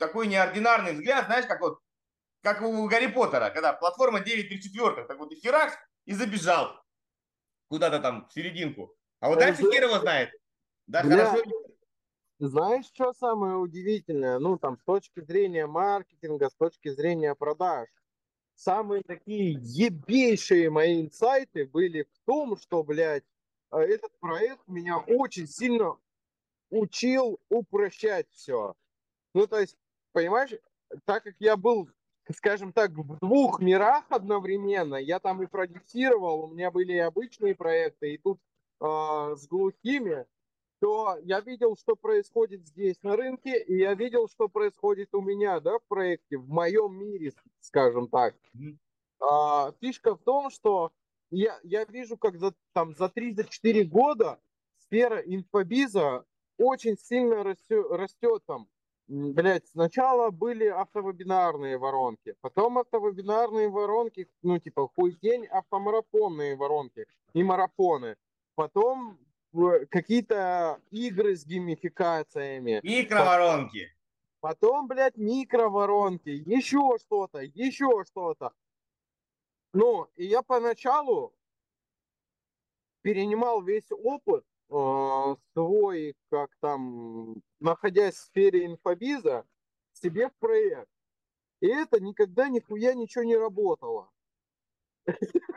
[0.00, 1.78] такой неординарный взгляд, знаешь, как вот
[2.42, 5.74] как у Гарри Поттера, когда платформа 9 3 4, так вот и херакс,
[6.06, 6.72] и забежал
[7.68, 8.96] куда-то там в серединку.
[9.20, 10.30] А вот дальше хер его знает.
[10.88, 11.44] Да, Бля, хорошо.
[12.40, 14.40] Знаешь, что самое удивительное?
[14.40, 17.88] Ну, там, с точки зрения маркетинга, с точки зрения продаж.
[18.56, 23.24] Самые такие ебейшие мои инсайты были в том, что, блядь,
[23.70, 25.96] э, этот проект меня очень сильно
[26.70, 28.74] учил упрощать все.
[29.34, 29.76] Ну, то есть,
[30.12, 30.50] понимаешь,
[31.04, 31.88] так как я был
[32.34, 34.96] скажем так, в двух мирах одновременно.
[34.96, 38.40] Я там и продюсировал, у меня были и обычные проекты, и тут
[38.80, 38.84] э,
[39.36, 40.26] с глухими,
[40.80, 45.60] то я видел, что происходит здесь на рынке, и я видел, что происходит у меня,
[45.60, 48.34] да, в проекте, в моем мире, скажем так.
[49.20, 50.92] А, фишка в том, что
[51.30, 54.38] я, я вижу, как за, там, за 3-4 года
[54.78, 56.24] сфера инфобиза
[56.58, 58.68] очень сильно растет, растет там
[59.08, 67.42] блядь, сначала были автовебинарные воронки, потом автовебинарные воронки, ну, типа, хуй день, автомарафонные воронки и
[67.42, 68.16] марафоны.
[68.54, 69.18] Потом
[69.90, 72.80] какие-то игры с геймификациями.
[72.82, 73.92] Микроворонки.
[74.40, 78.52] Потом, блядь, микроворонки, еще что-то, еще что-то.
[79.72, 81.34] Ну, и я поначалу
[83.02, 89.46] перенимал весь опыт э, свой, как там, находясь в сфере инфобиза,
[89.92, 90.90] себе в проект.
[91.60, 94.10] И это никогда нихуя ничего не работало.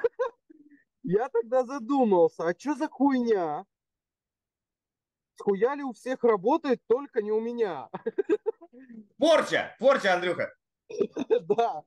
[1.03, 3.65] Я тогда задумался, а что за хуйня?
[5.39, 7.89] Схуя ли у всех работает, только не у меня?
[9.17, 9.73] Порча!
[9.79, 10.53] Порча, Андрюха!
[11.41, 11.83] Да.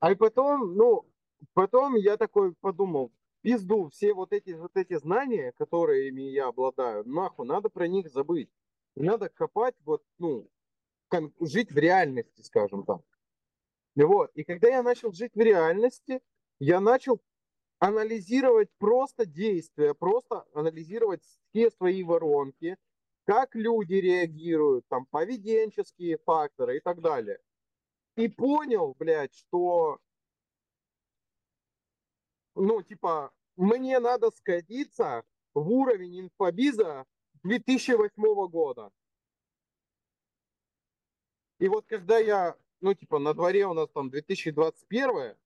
[0.00, 1.10] А потом, ну,
[1.54, 3.10] потом я такой подумал,
[3.40, 8.50] пизду все вот эти вот эти знания, которыми я обладаю, нахуй, надо про них забыть.
[8.96, 10.46] Надо копать вот, ну,
[11.40, 13.00] жить в реальности, скажем так.
[13.96, 14.30] Вот.
[14.34, 16.20] И когда я начал жить в реальности,
[16.60, 17.18] я начал
[17.78, 22.76] анализировать просто действия, просто анализировать все свои воронки,
[23.24, 27.38] как люди реагируют, там, поведенческие факторы и так далее.
[28.16, 30.00] И понял, блядь, что
[32.58, 35.24] ну, типа, мне надо скатиться
[35.54, 37.06] в уровень инфобиза
[37.44, 38.90] 2008 года.
[41.60, 45.36] И вот когда я, ну, типа, на дворе у нас там 2021,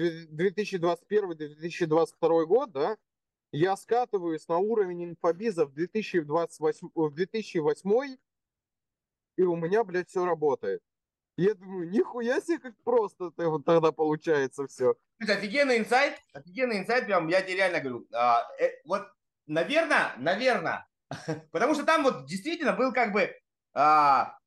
[0.00, 2.96] 2021-2022 год, да,
[3.52, 8.16] я скатываюсь на уровень инфобиза в 2028, в 2008,
[9.36, 10.82] и у меня, блядь, все работает.
[11.36, 14.96] Я думаю, нихуя себе, как просто тогда получается все.
[15.20, 18.06] Офигенный инсайт, офигенный инсайт, прям, я тебе реально говорю.
[18.12, 19.06] А, э, вот,
[19.46, 20.86] наверное, наверное,
[21.50, 23.34] потому что там вот действительно был как бы
[23.72, 24.38] а,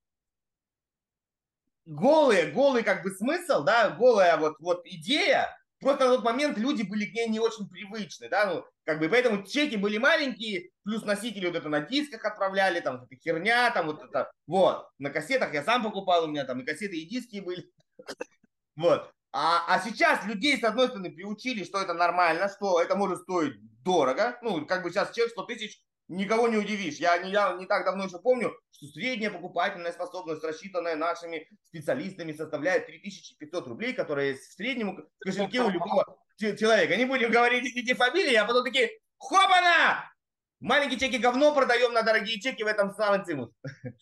[1.86, 6.84] голый, голый как бы смысл, да, голая вот, вот идея, просто на тот момент люди
[6.84, 11.03] были к ней не очень привычны, да, ну, как бы, поэтому чеки были маленькие, плюс
[11.03, 15.53] носители вот это на дисках отправляли, там, эта херня, там, вот это, вот, на кассетах
[15.53, 17.69] я сам покупал, у меня там и кассеты, и диски были,
[18.75, 19.11] вот.
[19.36, 23.55] А, а сейчас людей, с одной стороны, приучили, что это нормально, что это может стоить
[23.84, 26.97] дорого, ну, как бы сейчас чек 100 тысяч никого не удивишь.
[26.97, 32.34] Я не, я не так давно еще помню, что средняя покупательная способность, рассчитанная нашими специалистами,
[32.34, 36.95] составляет 3500 рублей, которые в среднем в кошельке у любого человека.
[36.95, 40.12] Не будем говорить эти фамилии, а потом такие, хопана!
[40.60, 43.51] Маленькие чеки говно продаем на дорогие чеки в этом самом цимус.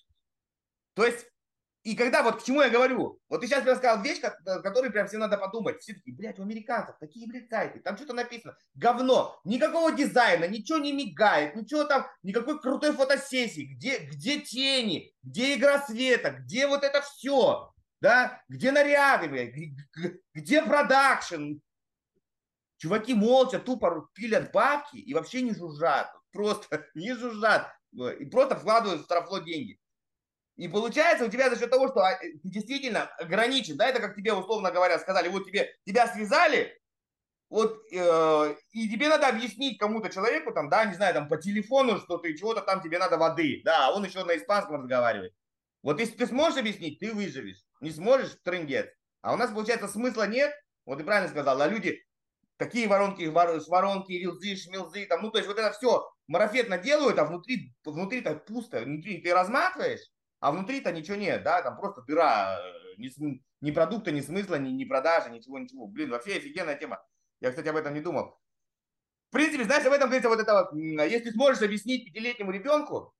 [0.93, 1.30] То есть
[1.83, 5.21] и когда, вот к чему я говорю, вот ты сейчас рассказал вещь, которую прям всем
[5.21, 5.81] надо подумать.
[5.81, 8.55] Все такие, блядь, у американцев такие, блядь, сайты, там что-то написано.
[8.75, 13.73] Говно, никакого дизайна, ничего не мигает, ничего там, никакой крутой фотосессии.
[13.73, 19.55] Где, где тени, где игра света, где вот это все, да, где наряды, блядь,
[20.35, 21.53] где, продакшн.
[22.77, 26.11] Чуваки молча, тупо пилят бабки и вообще не жужжат.
[26.31, 27.73] Просто не жужжат.
[28.19, 29.80] И просто вкладывают в трафло деньги.
[30.57, 34.15] И получается у тебя за счет того, что а, ты действительно ограничен, да, это как
[34.15, 36.77] тебе, условно говоря, сказали, вот тебе, тебя связали,
[37.49, 41.97] вот, э, и тебе надо объяснить кому-то человеку, там, да, не знаю, там, по телефону,
[41.97, 45.33] что ты чего-то там, тебе надо воды, да, а он еще на испанском разговаривает.
[45.83, 47.65] Вот если ты сможешь объяснить, ты выживешь.
[47.81, 48.87] Не сможешь, трындец.
[49.21, 50.53] А у нас, получается, смысла нет,
[50.85, 51.99] вот ты правильно сказал, а люди
[52.57, 57.25] такие воронки, воронки, рилзы, шмилзы, там, ну, то есть вот это все марафетно делают, а
[57.25, 60.10] внутри, внутри-то пусто, внутри ты разматываешь,
[60.41, 64.69] а внутри-то ничего нет, да, там просто дыра, э, ни, ни продукта, ни смысла, ни,
[64.71, 65.87] ни продажи, ничего, ничего.
[65.87, 66.99] Блин, вообще офигенная тема.
[67.39, 68.39] Я, кстати, об этом не думал.
[69.29, 73.13] В принципе, знаешь, об этом говорится вот это вот, если сможешь объяснить пятилетнему ребенку,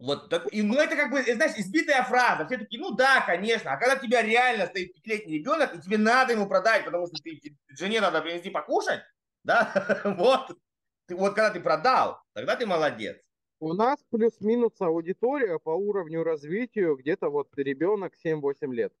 [0.00, 2.46] вот, так, и, ну, это как бы, знаешь, избитая фраза.
[2.46, 3.72] Все такие, ну да, конечно.
[3.72, 7.16] А когда у тебя реально стоит пятилетний ребенок, и тебе надо ему продать, потому что
[7.22, 9.02] ты, жене надо принести покушать,
[9.44, 10.58] да, вот,
[11.06, 13.18] ты, вот когда ты продал, тогда ты молодец.
[13.60, 18.92] У нас плюс-минус аудитория по уровню развития где-то вот ребенок 7-8 лет.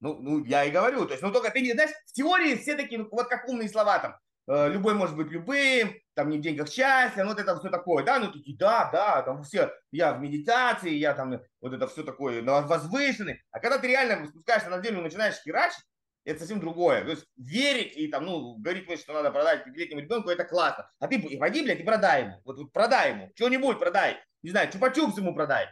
[0.00, 2.74] Ну, ну, я и говорю, то есть, ну, только ты не знаешь, в теории все
[2.74, 4.16] такие, вот как умные слова там,
[4.48, 8.04] э, любой может быть любым, там не в деньгах счастья, ну, вот это все такое,
[8.04, 12.02] да, ну, такие, да, да, там все, я в медитации, я там, вот это все
[12.02, 15.84] такое, возвышенный, а когда ты реально спускаешься на землю, начинаешь херачить,
[16.28, 17.04] это совсем другое.
[17.04, 20.90] То есть верить и там, ну, говорить что надо продать пятилетнему ребенку, это классно.
[20.98, 22.42] А ты пойди, блядь, и продай ему.
[22.44, 23.32] Вот, вот продай ему.
[23.34, 24.18] Что-нибудь продай.
[24.42, 25.66] Не знаю, чупа-чупс ему продай.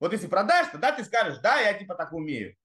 [0.00, 2.56] Вот если продашь, тогда ты скажешь, да, я типа так умею.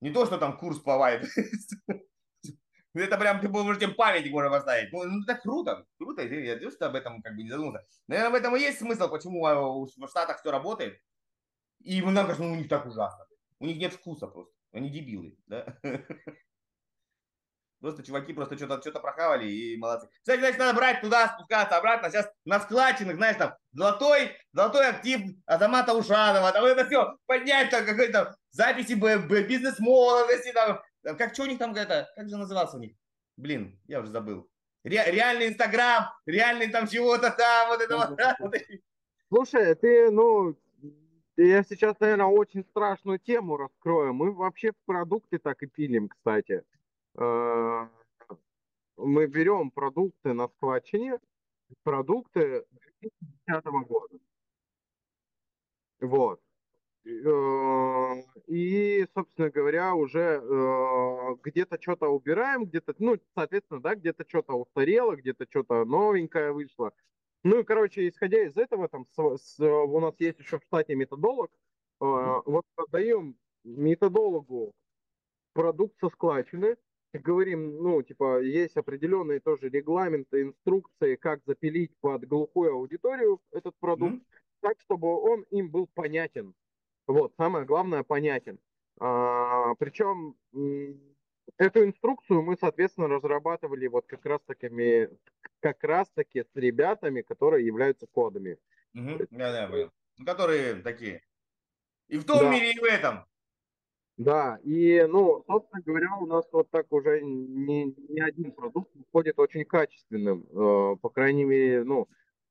[0.00, 1.26] Не то, что там курс плавает.
[2.94, 4.92] Это прям ты можешь тем памятник можно поставить.
[4.92, 5.84] Ну, ну, это круто.
[5.98, 6.22] Круто.
[6.22, 7.86] Я просто об этом как бы не задумался.
[8.08, 10.98] Наверное, в этом и есть смысл, почему в Штатах все работает.
[11.80, 13.24] И нам кажется, ну, у них так ужасно.
[13.60, 14.52] У них нет вкуса просто.
[14.72, 15.36] Они дебилы.
[15.46, 15.78] Да?
[17.80, 20.08] Просто чуваки просто что-то что прохавали и молодцы.
[20.20, 22.10] Кстати, значит, надо брать туда, спускаться обратно.
[22.10, 27.86] Сейчас на складчинах, знаешь, там, золотой, золотой актив Азамата Ушанова, там это все, поднять там
[27.86, 30.82] какой-то записи бизнес-молодости, там,
[31.16, 32.96] как что у них там, это, как же назывался у них?
[33.36, 34.48] Блин, я уже забыл.
[34.82, 38.54] Ре, реальный Инстаграм, реальный там чего-то там, вот это вот.
[39.28, 40.56] Слушай, ты, ну,
[41.36, 44.14] я сейчас, наверное, очень страшную тему раскрою.
[44.14, 46.64] Мы вообще в продукты так и пилим, кстати.
[47.18, 47.88] Э,
[48.96, 51.18] мы берем продукты на складчине,
[51.82, 52.64] продукты
[53.00, 54.18] 2010 года.
[56.00, 56.40] Вот.
[57.04, 64.52] Э, и, собственно говоря, уже э, где-то что-то убираем, где-то, ну, соответственно, да, где-то что-то
[64.54, 66.92] устарело, где-то что-то новенькое вышло.
[67.42, 70.94] Ну и, короче, исходя из этого, там с, с, у нас есть еще в штате
[70.94, 71.50] методолог.
[72.00, 74.72] Вот отдаем методологу
[75.52, 76.76] продукт со складчины,
[77.12, 84.16] говорим, ну, типа, есть определенные тоже регламенты, инструкции, как запилить под глухую аудиторию этот продукт,
[84.16, 84.60] mm-hmm.
[84.60, 86.54] так, чтобы он им был понятен.
[87.06, 88.58] Вот, самое главное, понятен.
[89.00, 90.36] А, причем
[91.56, 95.08] эту инструкцию мы, соответственно, разрабатывали вот как раз такими,
[95.60, 98.58] как раз таки с ребятами, которые являются кодами.
[98.94, 99.26] Угу.
[99.30, 99.90] Да, да.
[100.18, 101.22] Ну, которые такие.
[102.08, 102.50] И в том да.
[102.50, 103.24] мире, и в этом.
[104.18, 109.38] Да, и, ну, собственно говоря, у нас вот так уже не, не один продукт выходит
[109.38, 112.08] очень качественным, э, по крайней мере, ну,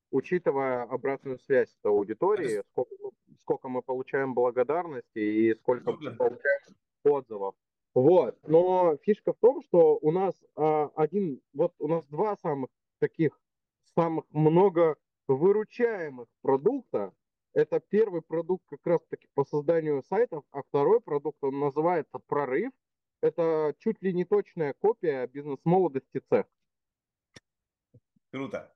[0.09, 2.95] учитывая обратную связь от аудитории, сколько,
[3.41, 7.53] сколько мы получаем благодарности и сколько мы получаем отзывов.
[7.93, 8.37] Вот.
[8.47, 13.37] Но фишка в том, что у нас а, один, вот у нас два самых таких,
[13.93, 14.95] самых много
[15.27, 17.11] выручаемых продукта,
[17.57, 22.71] это первый продукт как раз-таки по созданию сайтов, а второй продукт, он называется «Прорыв».
[23.19, 26.45] Это чуть ли не точная копия бизнес-молодости цех.
[28.31, 28.71] Круто.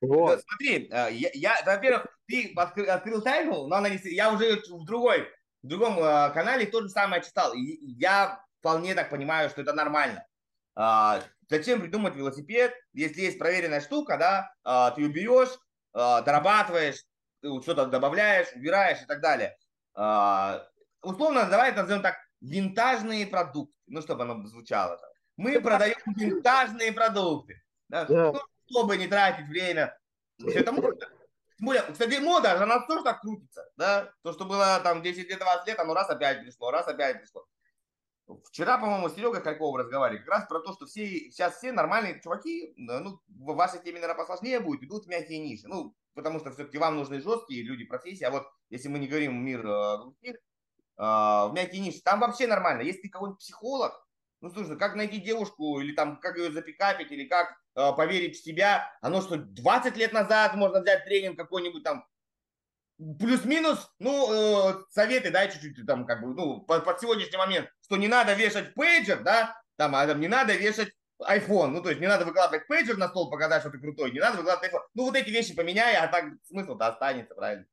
[0.00, 0.40] Вот.
[0.40, 4.86] Смотри, э, я, я во-первых, ты открыл, открыл тайну, но она не, я уже в
[4.86, 5.28] другой,
[5.62, 7.52] в другом э, канале то же самое читал.
[7.52, 10.26] И я вполне так понимаю, что это нормально.
[10.74, 15.58] А, зачем придумать велосипед, если есть проверенная штука, да, а, ты ее берешь,
[15.92, 17.04] а, дорабатываешь,
[17.62, 19.56] что-то добавляешь, убираешь и так далее.
[19.94, 20.66] А,
[21.02, 25.00] условно, давай назовем так, винтажные продукты, ну, чтобы оно звучало.
[25.36, 28.06] Мы продаем винтажные продукты, да?
[28.08, 28.34] Ну,
[28.70, 29.98] чтобы не тратить время.
[30.38, 30.98] Это можно.
[31.58, 34.12] Тем более, кстати, мода, она тоже так крутится, да?
[34.22, 37.46] То, что было там 10 лет, 20 лет, оно раз опять пришло, раз опять пришло.
[38.44, 42.20] Вчера, по-моему, с Серегой Харьковым разговаривали как раз про то, что все, сейчас все нормальные
[42.22, 45.66] чуваки, ну, в вашей теме, наверное, посложнее будет, идут в мягкие ниши.
[45.66, 49.44] Ну, потому что все-таки вам нужны жесткие люди профессии, а вот если мы не говорим
[49.44, 50.38] мир э, глухих, э,
[50.98, 52.82] в мягкие ниши, там вообще нормально.
[52.82, 53.92] Если ты какой-нибудь психолог,
[54.40, 58.44] ну, слушай, как найти девушку, или там, как ее запикапить, или как э, поверить в
[58.44, 62.04] себя, оно что, 20 лет назад можно взять тренинг какой-нибудь там,
[63.18, 67.96] плюс-минус, ну, э, советы, да, чуть-чуть там, как бы, ну, под, под сегодняшний момент, что
[67.96, 71.68] не надо вешать пейджер, да, там, а там не надо вешать iPhone.
[71.68, 74.12] Ну, то есть не надо выкладывать пейджер на стол, показать, что ты крутой.
[74.12, 74.82] Не надо выкладывать iPhone.
[74.94, 77.66] Ну, вот эти вещи поменяй, а так смысл-то останется, правильно?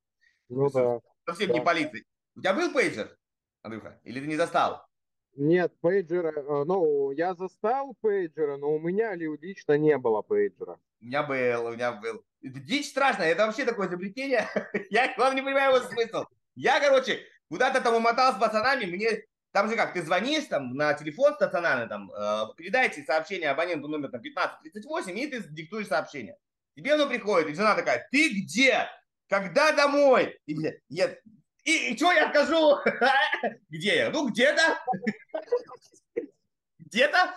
[0.49, 0.99] Ну, да.
[1.25, 1.53] Совсем да.
[1.55, 2.05] не полиции.
[2.35, 3.17] У тебя был пейджер,
[3.61, 3.99] Андрюха?
[4.03, 4.88] Или ты не застал?
[5.35, 10.79] Нет, пейджера, э, ну, я застал пейджера, но у меня лично не было пейджера.
[11.01, 12.23] У меня был, у меня был.
[12.41, 14.49] Это дичь страшная, это вообще такое изобретение.
[14.89, 16.25] я, главное, не понимаю его смысл.
[16.55, 17.19] Я, короче,
[17.49, 21.87] куда-то там умотал с пацанами, мне там же как, ты звонишь там на телефон стационарный,
[21.87, 26.37] там, э, передайте сообщение абоненту номер там, 1538, и ты диктуешь сообщение.
[26.75, 28.87] Тебе оно приходит, и жена такая, ты где?
[29.27, 30.39] Когда домой?
[30.45, 30.55] И,
[30.89, 31.15] я,
[31.63, 32.77] и, и что я скажу?
[33.69, 34.09] Где я?
[34.09, 34.79] Ну, где-то.
[36.79, 37.35] Где-то.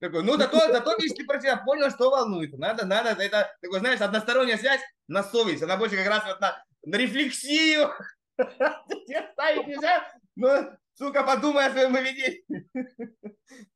[0.00, 2.56] Такой, ну, зато, зато, видишь, ты про себя понял, что волнует.
[2.58, 5.62] Надо, надо, это, такой, знаешь, односторонняя связь на совесть.
[5.62, 7.90] Она больше как раз вот на, на рефлексию.
[8.36, 12.44] Ставить нельзя, но Сука, подумай о своем поведении.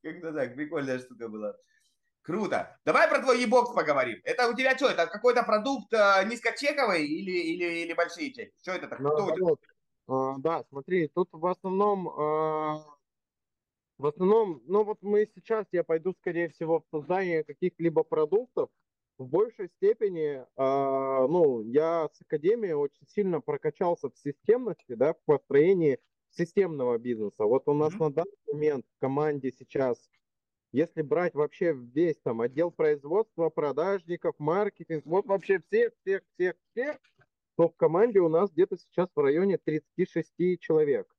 [0.03, 1.55] Как-то так, прикольная штука была.
[2.23, 2.79] Круто.
[2.85, 4.21] Давай про твой e-бокс поговорим.
[4.25, 8.53] Это у тебя что, это какой-то продукт э, низкочековый или, или, или большие чеки?
[8.63, 8.97] Что это?
[9.01, 9.57] Ну,
[10.07, 12.85] а, да, смотри, тут в основном, а,
[13.99, 18.71] в основном, ну вот мы сейчас, я пойду, скорее всего, в создание каких-либо продуктов.
[19.19, 25.19] В большей степени, а, ну, я с академией очень сильно прокачался в системности, да, в
[25.25, 25.99] построении
[26.31, 27.45] системного бизнеса.
[27.45, 27.99] Вот у нас mm-hmm.
[27.99, 29.99] на данный момент в команде сейчас,
[30.73, 36.99] если брать вообще весь там отдел производства, продажников, маркетинг, вот вообще всех, всех, всех, всех,
[37.57, 41.15] то в команде у нас где-то сейчас в районе 36 человек.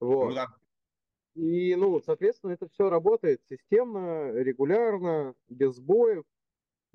[0.00, 0.36] Вот.
[0.36, 0.46] Mm-hmm.
[1.36, 6.24] И, ну, соответственно, это все работает системно, регулярно, без сбоев.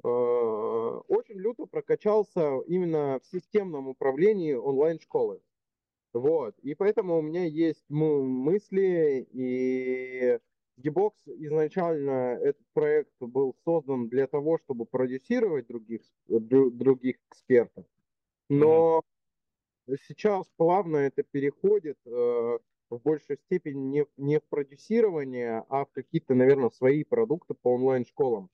[0.04, 5.42] Э, очень люто прокачался именно в системном управлении онлайн-школы.
[6.14, 6.58] Вот.
[6.60, 10.40] И поэтому у меня есть мысли, и
[10.82, 17.86] Gbox изначально этот проект был создан для того, чтобы продюсировать других, других экспертов.
[18.50, 19.04] Но
[19.88, 19.98] mm-hmm.
[20.08, 22.10] сейчас плавно это переходит э,
[22.92, 28.50] в большей степени не, не в продюсирование, а в какие-то, наверное, свои продукты по онлайн-школам.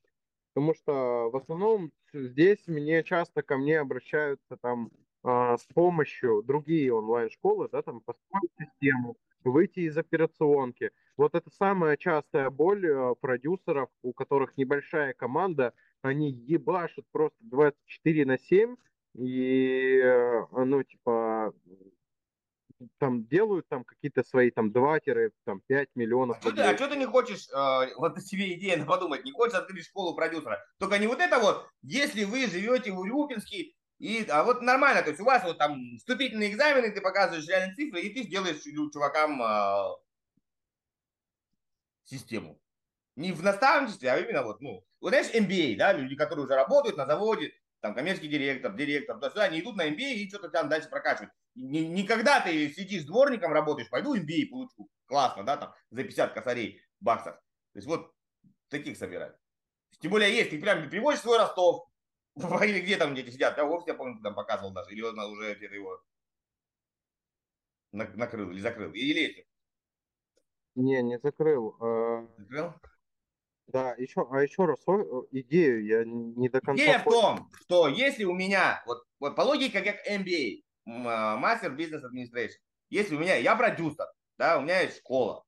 [0.54, 4.92] Потому что в основном здесь мне часто ко мне обращаются там
[5.24, 9.18] а, с помощью другие онлайн-школы, да, там, построить систему,
[9.52, 10.92] выйти из операционки.
[11.18, 18.26] Вот это самая частая боль э, продюсеров, у которых небольшая команда, они ебашут просто 24
[18.26, 18.76] на 7,
[19.16, 21.54] и, э, ну, типа,
[23.00, 26.38] там делают там какие-то свои там 2-5 миллионов.
[26.38, 29.56] А что, ты, а что ты не хочешь, э, вот себе идея подумать, не хочешь
[29.56, 30.64] открыть школу продюсера?
[30.80, 35.10] Только не вот это вот, если вы живете в Урюпинске, и, а вот нормально, то
[35.10, 38.62] есть у вас вот там вступительные экзамены, ты показываешь реальные цифры, и ты сделаешь
[38.94, 39.42] чувакам...
[39.42, 39.96] А...
[42.04, 42.62] систему.
[43.16, 46.98] Не в наставничестве, а именно вот, ну, вот знаешь, MBA, да, люди, которые уже работают
[46.98, 50.70] на заводе, там, коммерческий директор, директор, то сюда, они идут на MBA и что-то там
[50.70, 51.34] дальше прокачивают.
[51.56, 57.34] Никогда ты сидишь дворником, работаешь, пойду MBA получу, классно, да, там, за 50 косарей баксов.
[57.74, 58.14] То есть вот
[58.70, 59.34] таких собирать.
[60.00, 61.88] Тем более есть, ты прям приводишь свой Ростов,
[62.38, 65.56] или где там дети сидят, я вовсе, я помню, там показывал даже, или он уже
[65.56, 66.02] где-то его
[67.92, 69.48] накрыл или закрыл, или эти.
[70.76, 71.76] Не, не закрыл.
[71.80, 72.74] А, закрыл?
[73.68, 74.80] Да, еще, а еще раз
[75.32, 76.84] идею я не до конца.
[76.84, 82.04] Идея в том, что если у меня, вот, вот по логике как MBA, Master Business
[82.04, 82.60] Administration,
[82.90, 84.06] если у меня, я продюсер,
[84.38, 85.44] да, у меня есть школа,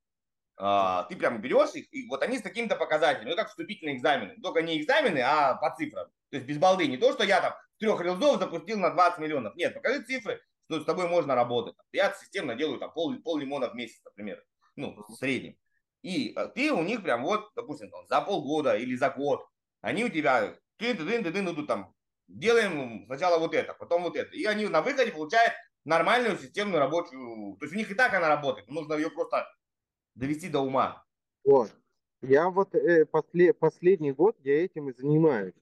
[0.62, 4.36] а, ты прямо берешь их, и вот они с какими-то показателями, ну как вступительные экзамены,
[4.42, 6.08] только не экзамены, а по цифрам.
[6.30, 9.56] То есть без балды, не то, что я там трех рилзов запустил на 20 миллионов.
[9.56, 11.76] Нет, покажи цифры, что с тобой можно работать.
[11.94, 14.44] Я системно делаю там пол, пол лимона в месяц, например,
[14.76, 15.56] ну, в среднем.
[16.02, 19.48] И а, ты у них прям вот, допустим, там, за полгода или за год,
[19.80, 21.94] они у тебя, ты, ты, ты, ты, идут там,
[22.28, 24.36] делаем сначала вот это, потом вот это.
[24.36, 25.54] И они на выходе получают
[25.86, 29.48] нормальную системную рабочую, то есть у них и так она работает, нужно ее просто
[30.20, 31.04] довести до ума.
[31.44, 31.72] Вот.
[32.22, 35.56] Я вот э, после, последний год я этим и занимаюсь.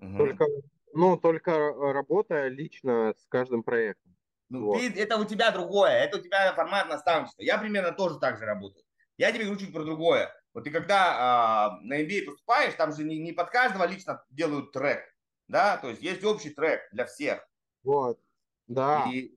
[0.00, 0.16] Угу.
[0.16, 0.46] Только,
[0.92, 4.16] ну, только работая лично с каждым проектом.
[4.48, 4.78] Ну, вот.
[4.78, 7.42] ты, это у тебя другое, это у тебя формат наставничества.
[7.42, 8.84] Я примерно тоже так же работаю.
[9.16, 10.32] Я тебе говорю чуть про другое.
[10.54, 14.72] Вот ты когда э, на MBA поступаешь, там же не, не под каждого лично делают
[14.72, 15.02] трек,
[15.46, 17.46] да, то есть есть общий трек для всех.
[17.84, 18.18] Вот,
[18.66, 19.06] да.
[19.12, 19.36] И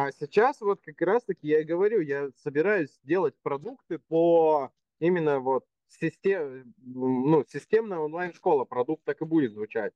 [0.00, 4.70] а сейчас вот как раз-таки я и говорю, я собираюсь делать продукты по
[5.00, 9.92] именно вот систем, ну, системная онлайн-школа, продукт так и будет звучать.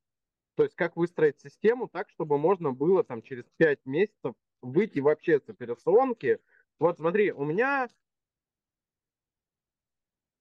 [0.56, 5.38] То есть как выстроить систему так, чтобы можно было там через 5 месяцев выйти вообще
[5.38, 6.40] с операционки.
[6.80, 7.88] Вот смотри, у меня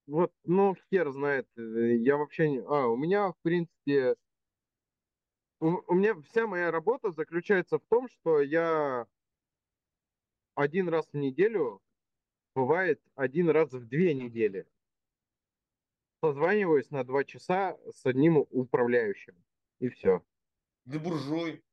[0.08, 2.62] вот, ну, хер знает, э, я вообще не...
[2.62, 4.16] А, у меня, в принципе,
[5.60, 9.06] у, у меня вся моя работа заключается в том, что я
[10.56, 11.82] один раз в неделю,
[12.56, 14.68] бывает один раз в две недели.
[16.24, 19.36] Созваниваюсь на два часа с одним управляющим.
[19.80, 20.24] И все.
[20.90, 21.64] Ты буржуй.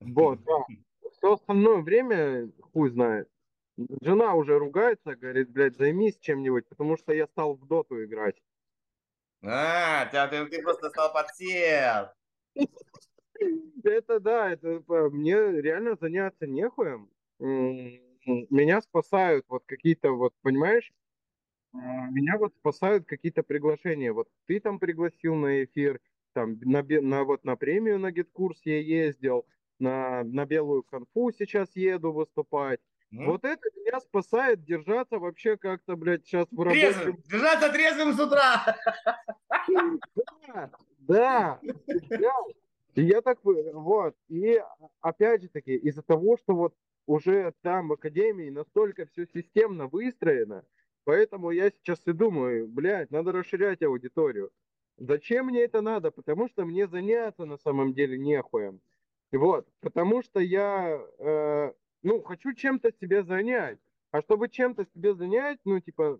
[0.00, 0.64] Вот, да.
[1.12, 3.28] Все остальное время хуй знает.
[4.00, 8.40] Жена уже ругается, говорит, блядь, займись чем-нибудь, потому что я стал в доту играть.
[9.42, 12.10] А, ты, ты, ты просто стал подсел.
[13.84, 20.92] Это да, это мне реально заняться нехуем меня спасают вот какие-то, вот, понимаешь,
[21.74, 24.12] а, меня вот спасают какие-то приглашения.
[24.12, 26.00] Вот ты там пригласил на эфир,
[26.32, 29.46] там на, на вот на премию на GetCourse я ездил,
[29.78, 32.80] на, на белую конфу сейчас еду выступать.
[33.12, 33.26] Mm.
[33.26, 36.92] Вот это меня спасает держаться вообще как-то, блядь, сейчас в рабочем...
[36.92, 37.22] Трезвым.
[37.28, 38.76] Держаться трезвым с утра.
[40.98, 41.60] Да,
[42.10, 42.34] да.
[42.96, 44.58] И я так, вот, и
[45.02, 46.74] опять же таки, из-за того, что вот
[47.06, 50.64] уже там в академии настолько все системно выстроено,
[51.04, 54.50] поэтому я сейчас и думаю, блядь, надо расширять аудиторию.
[54.96, 56.10] Зачем мне это надо?
[56.10, 58.80] Потому что мне заняться на самом деле нехуем.
[59.30, 61.72] Вот, потому что я, э,
[62.02, 63.78] ну, хочу чем-то себе занять.
[64.10, 66.18] А чтобы чем-то себе занять, ну, типа,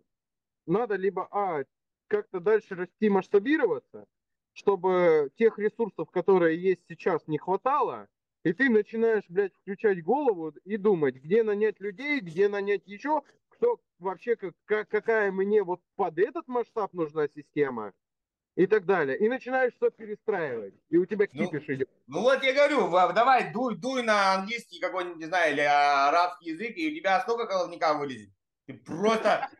[0.66, 1.64] надо либо, а,
[2.08, 4.06] как-то дальше расти, масштабироваться,
[4.56, 8.08] чтобы тех ресурсов, которые есть сейчас, не хватало,
[8.42, 13.78] и ты начинаешь, блядь, включать голову и думать, где нанять людей, где нанять еще, кто
[13.98, 17.92] вообще, как, какая мне вот под этот масштаб нужна система
[18.56, 19.18] и так далее.
[19.18, 20.74] И начинаешь все перестраивать.
[20.88, 21.90] И у тебя ну, кипиш ну, идет.
[22.06, 26.76] Ну вот я говорю, давай дуй, дуй на английский какой-нибудь, не знаю, или арабский язык,
[26.76, 28.30] и у тебя столько головника вылезет.
[28.66, 29.50] Ты просто,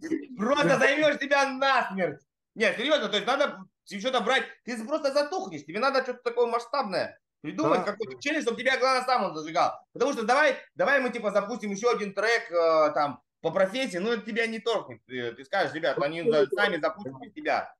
[0.38, 2.20] просто займешь тебя насмерть.
[2.54, 4.44] Нет, серьезно, то есть надо что-то брать.
[4.64, 5.64] Ты просто затухнешь.
[5.64, 7.20] Тебе надо что-то такое масштабное.
[7.40, 7.92] Придумать да.
[7.92, 9.78] какой-то челлендж, чтобы тебя главное сам он зажигал.
[9.92, 14.14] Потому что давай, давай мы типа запустим еще один трек э, там по профессии, но
[14.14, 15.04] это тебя не торкнет.
[15.04, 16.22] Ты, ты скажешь, ребят, они
[16.54, 17.74] сами запустят без тебя.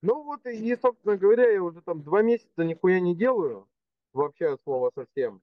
[0.00, 3.68] Ну вот и, собственно говоря, я уже там два месяца нихуя не делаю,
[4.14, 5.42] вообще от слова совсем.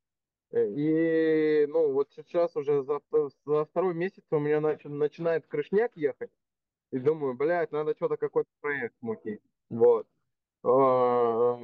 [0.51, 2.99] Э, и, ну, вот сейчас уже за,
[3.45, 6.31] за второй месяц у меня начи, начинает крышняк ехать.
[6.93, 9.41] И думаю, блядь, надо что-то какой-то проект мутить.
[9.71, 10.05] Вот.
[10.63, 11.59] А,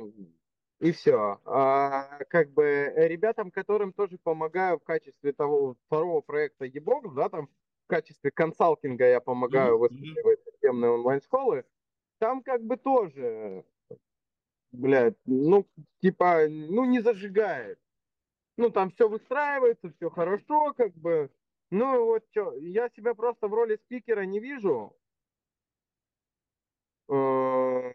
[0.80, 1.39] и все.
[1.45, 7.30] А, как бы э, ребятам, которым тоже помогаю в качестве того второго проекта eBox, да,
[7.30, 9.77] там в качестве консалтинга я помогаю mm-hmm.
[9.77, 11.63] выстраивать системные онлайн-школы,
[12.17, 13.63] там как бы тоже,
[14.71, 15.67] блядь, ну,
[16.01, 17.77] типа, ну, не зажигает.
[18.57, 21.30] Ну, там все выстраивается, все хорошо, как бы,
[21.69, 24.95] Ну вот что, я себя просто в роли спикера не вижу.
[27.10, 27.91] Э,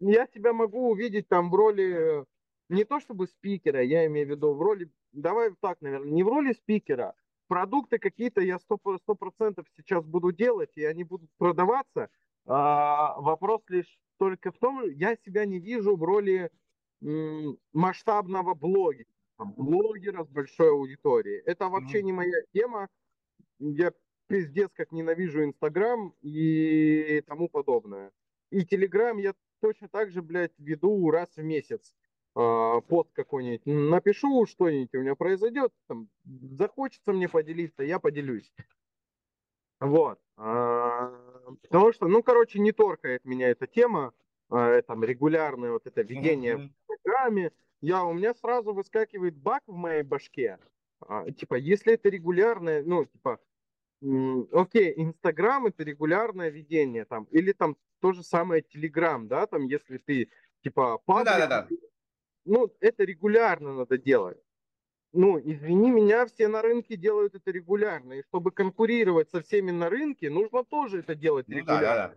[0.00, 2.24] я себя могу увидеть там в роли
[2.68, 6.28] не то чтобы спикера, я имею в виду в роли, давай так, наверное, не в
[6.28, 7.14] роли спикера.
[7.48, 12.10] Продукты какие-то я сто процентов сейчас буду делать, и они будут продаваться.
[12.46, 16.50] А, вопрос лишь только в том, я себя не вижу в роли
[17.02, 19.06] м, масштабного блогера,
[19.38, 21.40] блогера с большой аудиторией.
[21.40, 22.88] Это вообще не моя тема.
[23.58, 23.92] Я
[24.28, 28.12] пиздец как ненавижу Инстаграм и тому подобное.
[28.50, 31.94] И Телеграм я точно так же, блядь, веду раз в месяц
[32.36, 33.62] э, пост какой-нибудь.
[33.66, 38.52] Напишу что-нибудь у меня произойдет, там, захочется мне поделиться, я поделюсь.
[39.80, 40.18] Вот.
[40.36, 41.12] А,
[41.62, 44.12] потому что, ну, короче, не торкает меня эта тема,
[44.50, 46.68] а, там, регулярное вот это ведение mm-hmm.
[46.68, 47.52] в программе.
[47.80, 50.58] Я, у меня сразу выскакивает баг в моей башке.
[51.00, 53.38] А, типа, если это регулярное, ну, типа,
[54.00, 59.98] окей, Инстаграм это регулярное ведение там, или там то же самое Телеграм, да, там, если
[59.98, 60.30] ты,
[60.62, 61.68] типа, паблик, ну, да, да, да.
[62.44, 64.38] ну, это регулярно надо делать.
[65.12, 69.88] Ну, извини меня, все на рынке делают это регулярно, и чтобы конкурировать со всеми на
[69.88, 71.80] рынке, нужно тоже это делать ну, регулярно.
[71.80, 72.14] Да, да, да.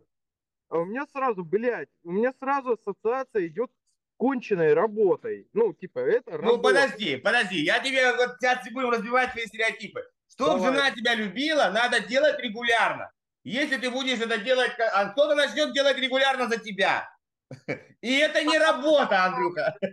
[0.70, 5.50] А у меня сразу, блядь, у меня сразу ассоциация идет с конченной работой.
[5.54, 6.64] Ну, типа, это Ну, работа.
[6.64, 10.02] подожди, подожди, я тебе вот сейчас будем разбивать твои стереотипы.
[10.32, 10.74] Чтобы Давай.
[10.74, 13.12] жена тебя любила, надо делать регулярно.
[13.44, 17.10] Если ты будешь это делать, а кто-то начнет делать регулярно за тебя.
[18.02, 19.76] И это не работа, Андрюха.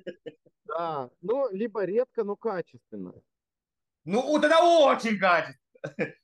[0.68, 3.14] Да, ну, либо редко, но качественно.
[4.04, 5.58] Ну, тогда очень качественно.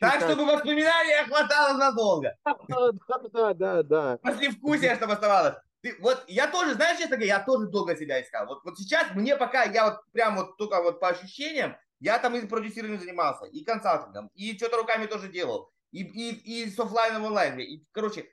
[0.00, 2.36] Так, чтобы воспоминания хватало надолго.
[2.44, 4.18] Да, да, да, да.
[4.18, 5.54] Послевкусие, чтобы оставалось.
[5.82, 8.46] Ты, вот я тоже, знаешь, честно говоря, я тоже долго себя искал.
[8.46, 12.34] Вот, вот сейчас мне пока, я вот прям вот только вот по ощущениям, я там
[12.34, 17.22] и продюсированием занимался, и консалтингом, и что-то руками тоже делал, и, и, и с офлайном
[17.22, 17.58] в онлайн.
[17.58, 18.28] И, короче,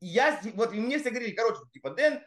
[0.00, 2.22] я, вот и мне все говорили, короче, типа, Дэн,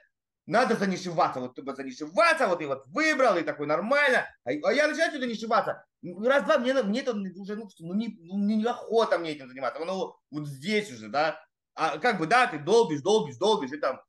[0.47, 4.25] надо занишиваться, вот типа занишиваться, вот и вот выбрал, и такой нормально.
[4.45, 5.85] А, а я начинаю что-то нишеваться.
[6.01, 9.83] Раз-два, мне, мне это уже, ну, ну, не, ну, не охота мне этим заниматься.
[9.83, 11.43] Ну, вот здесь уже, да.
[11.75, 13.99] А как бы, да, ты долбишь, долбишь, долбишь, и там.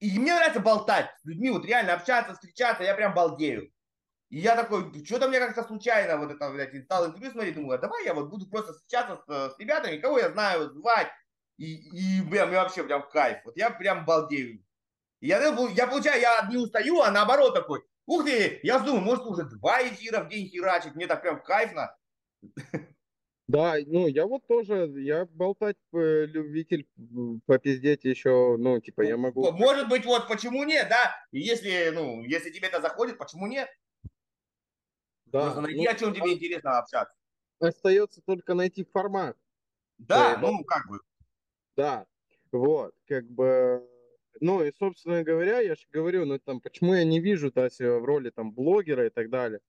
[0.00, 3.70] И мне нравится болтать с людьми, вот реально общаться, встречаться, я прям балдею.
[4.30, 7.78] И я такой, что-то мне как-то случайно вот это, блядь, стал интервью смотреть, думаю, а
[7.78, 11.08] давай я вот буду просто встречаться с, с ребятами, кого я знаю, звать.
[11.58, 11.74] И,
[12.20, 13.38] и прям, мне вообще прям кайф.
[13.44, 14.64] Вот я прям балдею.
[15.20, 19.42] Я, я получаю, я не устаю, а наоборот такой, ух ты, я думаю, может уже
[19.42, 21.94] два эфира в день херачить, мне так прям кайфно.
[23.48, 26.88] Да, ну я вот тоже, я болтать э, любитель
[27.46, 29.50] попиздеть еще, ну типа я могу.
[29.50, 31.16] Может быть, вот почему нет, да?
[31.32, 33.68] Если, ну, если тебе это заходит, почему нет?
[35.32, 35.42] Да.
[35.42, 36.34] Просто найти, ну, о чем тебе а...
[36.34, 37.16] интересно общаться.
[37.58, 39.36] Остается только найти формат.
[39.98, 41.00] Да, да, ну как бы.
[41.76, 42.06] Да,
[42.52, 43.86] вот, как бы
[44.40, 48.04] ну и, собственно говоря, я же говорю, ну там, почему я не вижу Тася в
[48.04, 49.60] роли там блогера и так далее.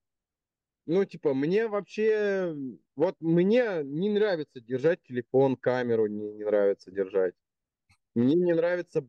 [0.86, 2.55] Ну, типа, мне вообще,
[2.95, 7.36] вот мне не нравится держать телефон, камеру не, не нравится держать.
[8.16, 9.07] Мне не нравится...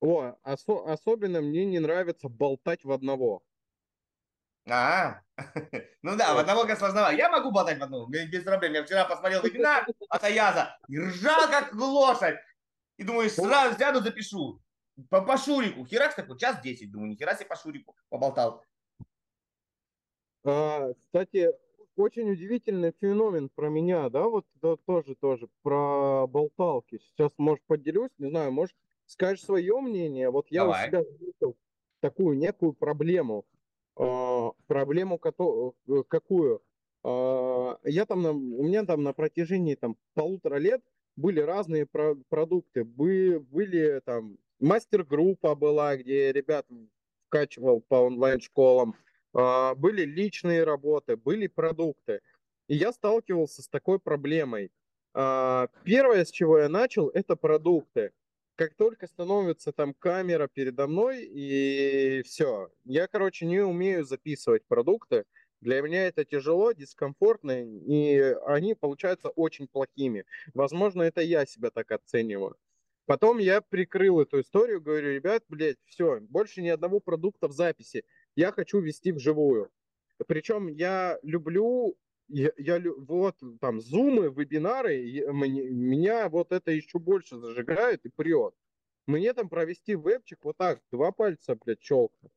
[0.00, 3.42] О, осо- особенно мне не нравится болтать в одного.
[4.70, 5.22] А,
[6.02, 7.16] ну да, в одного как сложновато.
[7.16, 8.74] Я могу болтать в одного, без проблем.
[8.74, 12.36] Я вчера посмотрел вебинар от Аяза и ржал как лошадь.
[12.96, 14.60] И думаю, сразу сяду, запишу.
[15.10, 15.86] По, по Шурику.
[15.86, 16.90] Херакс такой, час 10.
[16.90, 18.64] Думаю, нихера себе по Шурику поболтал.
[20.44, 21.50] А, кстати,
[21.96, 26.98] очень удивительный феномен про меня, да, вот да, тоже, тоже, про болталки.
[26.98, 28.74] Сейчас, может, поделюсь, не знаю, может,
[29.08, 30.30] скажешь свое мнение.
[30.30, 30.84] Вот я Давай.
[30.84, 31.56] у себя заметил
[32.00, 33.44] такую некую проблему.
[33.96, 36.62] А, проблему э, какую?
[37.02, 40.82] А, я там, на, у меня там на протяжении там полутора лет
[41.16, 42.84] были разные про продукты.
[42.84, 46.66] Бы, были там мастер-группа была, где ребят
[47.26, 48.94] вкачивал по онлайн-школам.
[49.34, 52.20] А, были личные работы, были продукты.
[52.68, 54.70] И я сталкивался с такой проблемой.
[55.14, 58.12] Первое, с чего я начал, это продукты.
[58.58, 65.26] Как только становится там камера передо мной и все, я, короче, не умею записывать продукты.
[65.60, 70.24] Для меня это тяжело, дискомфортно, и они получаются очень плохими.
[70.54, 72.56] Возможно, это я себя так оцениваю.
[73.06, 78.04] Потом я прикрыл эту историю, говорю, ребят, блядь, все, больше ни одного продукта в записи.
[78.34, 79.70] Я хочу вести вживую.
[80.26, 81.96] Причем я люблю,
[82.28, 84.98] я, я вот там зумы, вебинары,
[85.32, 88.54] меня вот это еще больше зажигает и прет.
[89.06, 92.28] Мне там провести вебчик вот так, два пальца, блядь, челка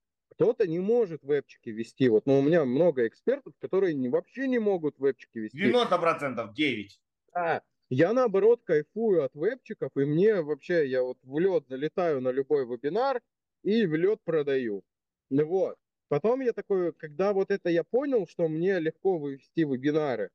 [0.42, 2.10] кто-то не может вебчики вести.
[2.10, 5.58] Вот, но у меня много экспертов, которые не, вообще не могут вебчики вести.
[5.58, 7.02] 90% 9.
[7.34, 12.30] А, я наоборот кайфую от вебчиков, и мне вообще, я вот в лед залетаю на
[12.30, 13.22] любой вебинар
[13.64, 14.84] и в лед продаю.
[15.30, 15.78] Ну вот.
[16.12, 20.30] Потом я такой, когда вот это я понял, что мне легко вести вебинары,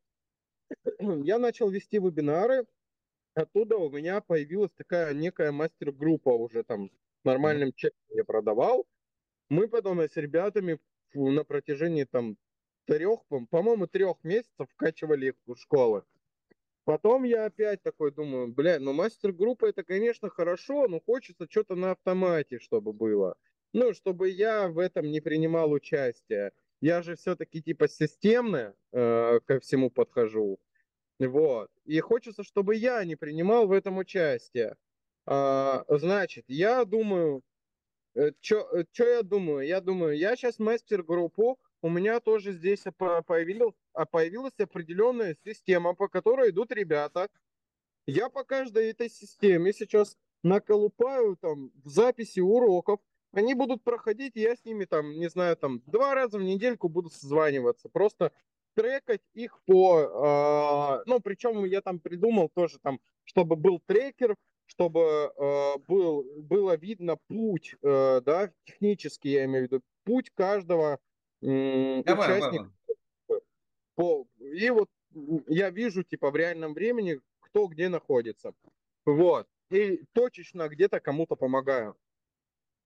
[0.98, 2.64] я начал вести вебинары,
[3.34, 6.90] оттуда у меня появилась такая некая мастер-группа уже там
[7.24, 8.86] нормальным чеком я продавал.
[9.50, 10.78] Мы потом с ребятами
[11.12, 12.38] на протяжении там
[12.86, 16.04] трех, по-моему, трех месяцев вкачивали их в школы.
[16.84, 21.90] Потом я опять такой думаю, бля, ну мастер-группа это, конечно, хорошо, но хочется что-то на
[21.90, 23.36] автомате, чтобы было.
[23.76, 26.52] Ну, чтобы я в этом не принимал участие.
[26.80, 30.58] Я же все-таки типа системно э, ко всему подхожу.
[31.18, 31.70] Вот.
[31.84, 34.76] И хочется, чтобы я не принимал в этом участие.
[35.26, 37.42] А, значит, я думаю,
[38.40, 39.66] что э, я думаю?
[39.66, 42.82] Я думаю, я сейчас мастер-группу у меня тоже здесь
[43.26, 43.74] появилась,
[44.10, 47.28] появилась определенная система, по которой идут ребята.
[48.06, 53.00] Я по каждой этой системе сейчас наколупаю там в записи уроков.
[53.36, 57.10] Они будут проходить, я с ними там, не знаю, там два раза в недельку буду
[57.10, 57.90] созваниваться.
[57.90, 58.32] Просто
[58.74, 60.00] трекать их по...
[60.00, 65.00] Э, ну, причем я там придумал тоже там, чтобы был трекер, чтобы
[65.36, 70.98] э, был, было видно путь, э, да, технически я имею в виду, путь каждого
[71.42, 72.72] участник.
[73.96, 74.88] По, и вот
[75.46, 78.54] я вижу, типа, в реальном времени, кто где находится.
[79.04, 79.46] Вот.
[79.70, 81.96] И точечно где-то кому-то помогаю.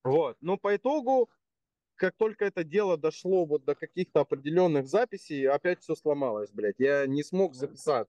[0.04, 0.36] Вот.
[0.40, 1.30] Но по итогу,
[1.96, 6.78] как только это дело дошло вот до каких-то определенных записей, опять все сломалось, блядь.
[6.78, 8.08] Я не смог записать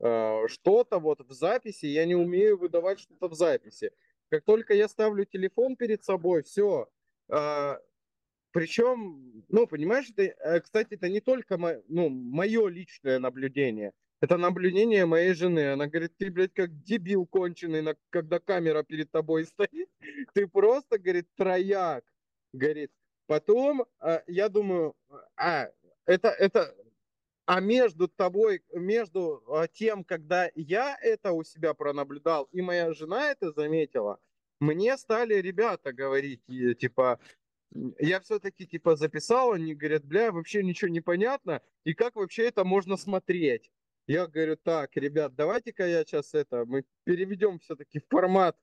[0.00, 3.92] э, что-то вот в записи, я не умею выдавать что-то в записи.
[4.30, 6.88] Как только я ставлю телефон перед собой, все,
[7.28, 7.76] э,
[8.52, 13.92] причем, ну, понимаешь, это, кстати, это не только мо, ну, мое личное наблюдение.
[14.24, 15.72] Это наблюдение моей жены.
[15.72, 19.90] Она говорит, ты, блядь, как дебил конченый, когда камера перед тобой стоит.
[20.32, 22.04] Ты просто, говорит, трояк.
[22.54, 22.90] Говорит,
[23.26, 24.94] потом, э, я думаю,
[25.36, 25.68] а,
[26.06, 26.74] это, это,
[27.44, 33.30] а между тобой, между э, тем, когда я это у себя пронаблюдал, и моя жена
[33.30, 34.18] это заметила,
[34.58, 37.20] мне стали ребята говорить, типа,
[37.98, 42.64] я все-таки типа записал, они говорят, бля, вообще ничего не понятно, и как вообще это
[42.64, 43.70] можно смотреть?
[44.06, 48.56] Я говорю, так, ребят, давайте-ка я сейчас это, мы переведем все-таки в формат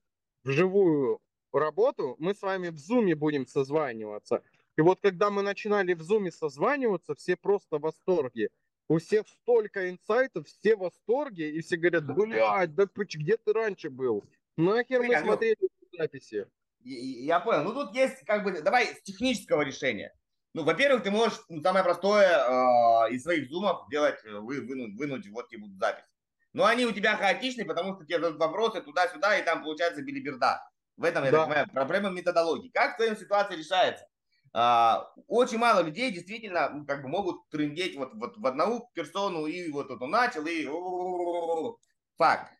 [0.44, 1.20] в живую
[1.52, 4.42] работу, мы с вами в зуме будем созваниваться.
[4.76, 8.50] И вот когда мы начинали в зуме созваниваться, все просто в восторге.
[8.88, 13.90] У всех столько инсайтов, все в восторге, и все говорят, блядь, да где ты раньше
[13.90, 14.24] был?
[14.56, 15.56] Нахер мы смотрели
[15.96, 16.46] записи?
[16.84, 17.64] Я понял.
[17.64, 20.14] Ну, тут есть, как бы, давай с технического решения.
[20.54, 24.98] Ну, во-первых, ты можешь, ну, самое простое, э, из своих зумов делать, э, вы, вынуть,
[24.98, 26.04] вынуть вот тебе будут запись.
[26.52, 30.62] Но они у тебя хаотичные, потому что тебе задают вопросы туда-сюда, и там получается билиберда.
[30.98, 31.38] В этом, я да.
[31.38, 32.68] так понимаю, проблема методологии.
[32.68, 34.06] Как в твоей ситуации решается?
[34.52, 39.46] А, очень мало людей действительно ну, как бы могут трындеть вот, вот в одну персону,
[39.46, 40.66] и вот он начал, и
[42.18, 42.52] факт.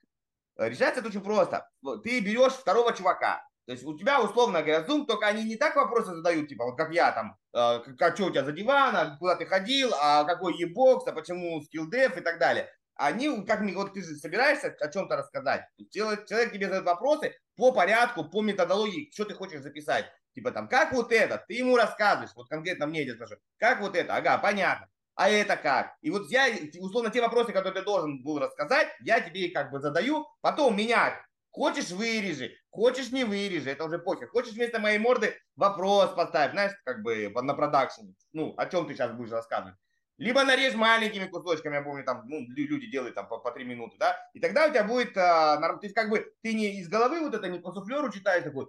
[0.56, 1.68] Решается это очень просто.
[2.02, 5.76] Ты берешь второго чувака, то есть у тебя, условно говоря, Zoom, только они не так
[5.76, 9.16] вопросы задают, типа, вот как я там, э, как, что у тебя за диван, а
[9.18, 12.68] куда ты ходил, а какой ебокс, а почему скилдев и так далее.
[12.94, 15.62] Они, как мне, вот ты же собираешься о чем-то рассказать.
[15.90, 20.06] Человек, человек тебе задает вопросы по порядку, по методологии, что ты хочешь записать.
[20.34, 23.94] Типа там, как вот это, ты ему рассказываешь, вот конкретно мне это скажи, как вот
[23.94, 24.88] это, ага, понятно.
[25.14, 25.94] А это как?
[26.00, 26.48] И вот я,
[26.80, 31.20] условно, те вопросы, которые ты должен был рассказать, я тебе как бы задаю, потом меня
[31.52, 34.28] Хочешь вырежи, хочешь не вырежи, это уже похер.
[34.28, 38.06] Хочешь вместо моей морды вопрос поставь, знаешь, как бы на продакшн.
[38.32, 39.76] Ну, о чем ты сейчас будешь рассказывать.
[40.16, 43.96] Либо нарежь маленькими кусочками, я помню, там, ну, люди делают там по, по 3 минуты,
[43.98, 47.20] да, и тогда у тебя будет, а, то есть как бы ты не из головы
[47.20, 48.68] вот это, не по суфлеру читаешь такой,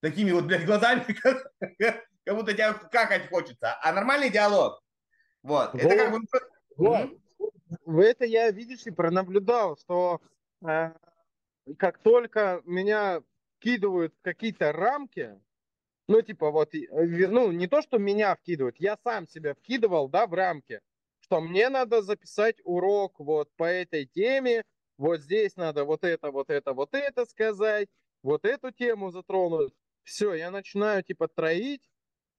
[0.00, 1.52] такими вот, блядь, глазами, как,
[2.24, 4.80] как будто тебя какать хочется, а нормальный диалог.
[5.42, 6.20] Вот, вот это как бы...
[6.76, 7.10] Вот.
[7.86, 8.02] Mm-hmm.
[8.02, 10.20] Это я, видишь, и пронаблюдал, что
[10.66, 10.92] э,
[11.78, 13.22] как только меня
[13.58, 15.40] вкидывают в какие-то рамки,
[16.08, 16.86] ну, типа, вот, э,
[17.28, 20.80] ну, не то, что меня вкидывают, я сам себя вкидывал, да, в рамки,
[21.20, 24.64] что мне надо записать урок вот по этой теме,
[24.98, 27.88] вот здесь надо вот это, вот это, вот это сказать,
[28.22, 29.72] вот эту тему затронуть.
[30.04, 31.88] Все, я начинаю, типа, троить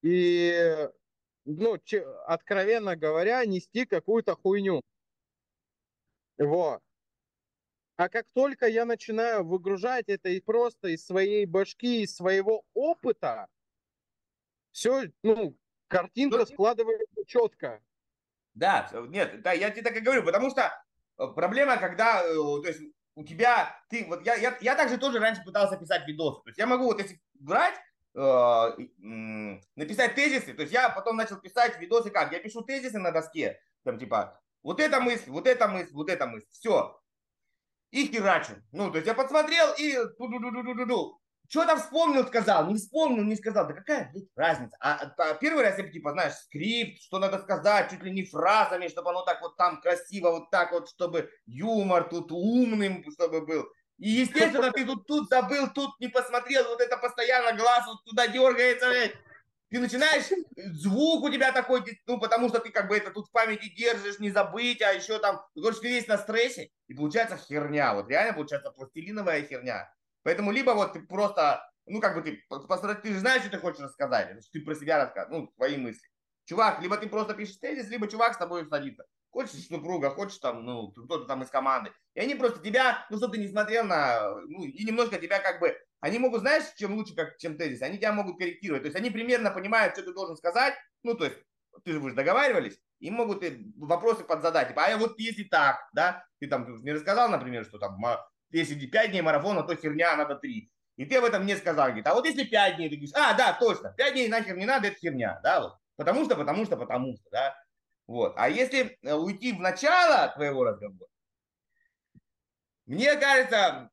[0.02, 0.88] и,
[1.44, 1.78] ну,
[2.26, 4.82] откровенно говоря, нести какую-то хуйню.
[6.38, 6.80] Вот.
[7.96, 13.48] А как только я начинаю выгружать это и просто из своей башки, из своего опыта,
[14.70, 17.82] все, ну, картинка Ну, складывается четко.
[18.54, 20.72] Да, всё- нет, да, я тебе так и говорю, потому что
[21.18, 22.80] э, проблема, когда, э, то есть
[23.14, 26.58] у тебя, ты, вот я, я, я также тоже раньше пытался писать видосы, то есть
[26.58, 27.74] я могу вот если брать,
[28.14, 28.20] э,
[29.76, 33.60] написать тезисы, то есть я потом начал писать видосы как, я пишу тезисы на доске,
[33.84, 36.98] там типа, вот эта мысль, вот эта мысль, вот эта мысль, все,
[37.90, 43.36] и херачу, ну, то есть я подсмотрел и ду-ду-ду-ду-ду-ду, что-то вспомнил, сказал, не вспомнил, не
[43.36, 43.68] сказал.
[43.68, 44.76] Да какая блядь, разница?
[44.80, 48.88] А, а первый раз я типа, знаешь, скрипт, что надо сказать, чуть ли не фразами,
[48.88, 53.64] чтобы оно так вот там красиво, вот так вот, чтобы юмор тут умным, чтобы был.
[53.98, 58.26] И, естественно, ты тут, тут забыл, тут не посмотрел, вот это постоянно глаз вот туда
[58.26, 59.14] дергается, блядь.
[59.68, 63.32] Ты начинаешь, звук у тебя такой, ну, потому что ты как бы это тут в
[63.32, 67.36] памяти держишь, не забыть, а еще там, ну, короче, ты весь на стрессе, и получается
[67.36, 69.92] херня, вот реально получается пластилиновая херня.
[70.22, 72.42] Поэтому либо вот ты просто, ну как бы ты,
[73.02, 76.08] ты же знаешь, что ты хочешь рассказать, значит, ты про себя рассказываешь, ну, твои мысли.
[76.44, 79.04] Чувак, либо ты просто пишешь тезис, либо чувак с тобой садится.
[79.30, 81.92] Хочешь супруга, хочешь там, ну, кто-то там из команды.
[82.14, 85.60] И они просто тебя, ну, чтобы ты не смотрел на, ну, и немножко тебя как
[85.60, 88.82] бы, они могут, знаешь, чем лучше, как, чем тезис, они тебя могут корректировать.
[88.82, 91.38] То есть они примерно понимают, что ты должен сказать, ну, то есть
[91.84, 94.68] ты же вы договаривались, им могут и вопросы подзадать.
[94.68, 97.98] Типа, а вот если так, да, ты там не рассказал, например, что там
[98.50, 100.70] если 5 дней марафона, то херня, надо 3.
[100.96, 101.86] И ты об этом не сказал.
[101.86, 104.64] Говорит, а вот если 5 дней, ты говоришь, а, да, точно, 5 дней нахер не
[104.66, 105.76] надо, это херня, да, вот.
[105.96, 107.54] Потому что, потому что, потому что, да.
[108.06, 108.34] Вот.
[108.36, 111.10] А если уйти в начало твоего разговора,
[112.86, 113.90] мне кажется,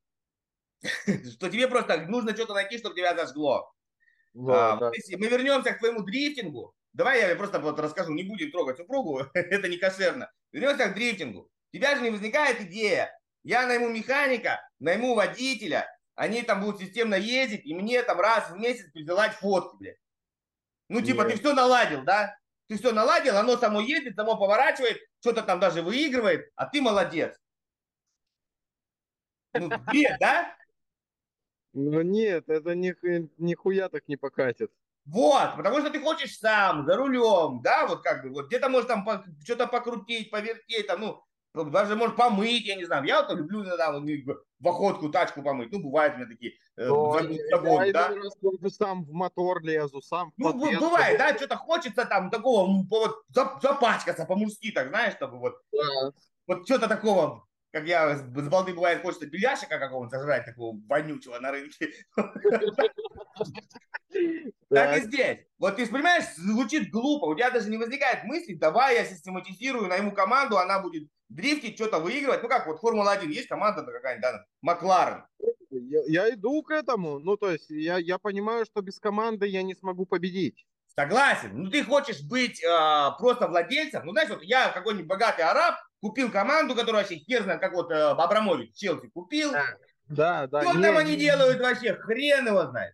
[1.31, 3.73] что тебе просто нужно что-то найти, чтобы тебя зажгло.
[4.34, 4.91] Да, а, да.
[5.17, 9.67] Мы вернемся к твоему дрифтингу, давай я просто вот расскажу, не будем трогать супругу, это
[9.67, 10.31] не кошерно.
[10.51, 11.49] Вернемся к дрифтингу.
[11.71, 13.11] У тебя же не возникает идея,
[13.43, 18.57] я найму механика, найму водителя, они там будут системно ездить, и мне там раз в
[18.57, 19.97] месяц присылать фотки, блядь.
[20.89, 21.31] Ну, типа, Нет.
[21.31, 22.38] ты все наладил, да?
[22.67, 27.36] Ты все наладил, оно само ездит, само поворачивает, что-то там даже выигрывает, а ты молодец.
[29.53, 30.55] Ну, бред, да?
[31.74, 32.95] Ну нет, это ни,
[33.38, 34.71] нихуя так не покатит.
[35.05, 38.88] Вот, потому что ты хочешь сам, за рулем, да, вот как бы, вот где-то можешь
[38.88, 41.24] там по, что-то покрутить, повертеть, там, ну,
[41.55, 43.05] ну, даже, может, помыть, я не знаю.
[43.05, 45.71] Я вот люблю иногда в охотку тачку помыть.
[45.71, 48.07] Ну, бывают у меня такие э, забот, я да?
[48.09, 53.24] Раз, сам в мотор лезу, сам Ну, подъезд, бывает, да, что-то хочется там такого, вот,
[53.61, 56.11] запачкаться по-мужски, так, знаешь, чтобы вот, да.
[56.47, 61.51] вот что-то такого, как я с балды бывает, хочется беляшика какого-то зажрать, такого вонючего на
[61.51, 61.91] рынке.
[64.69, 65.39] Так и здесь.
[65.57, 70.11] Вот ты понимаешь, звучит глупо, у тебя даже не возникает мысли, давай я систематизирую, найму
[70.11, 72.43] команду, она будет дрифтить, что-то выигрывать.
[72.43, 75.24] Ну как, вот Формула-1 есть команда какая-нибудь, да, Макларен.
[75.71, 79.63] Я, я иду к этому, ну то есть я, я понимаю, что без команды я
[79.63, 80.67] не смогу победить.
[80.96, 81.52] Согласен.
[81.54, 84.06] Ну ты хочешь быть э, просто владельцем.
[84.06, 87.91] Ну знаешь, вот я какой-нибудь богатый араб, купил команду, которая вообще хер знает, как вот
[87.91, 89.52] э, Абрамович Челси купил.
[90.08, 90.62] Да, да.
[90.62, 92.94] Что не, там они не, делают вообще, хрен его знает.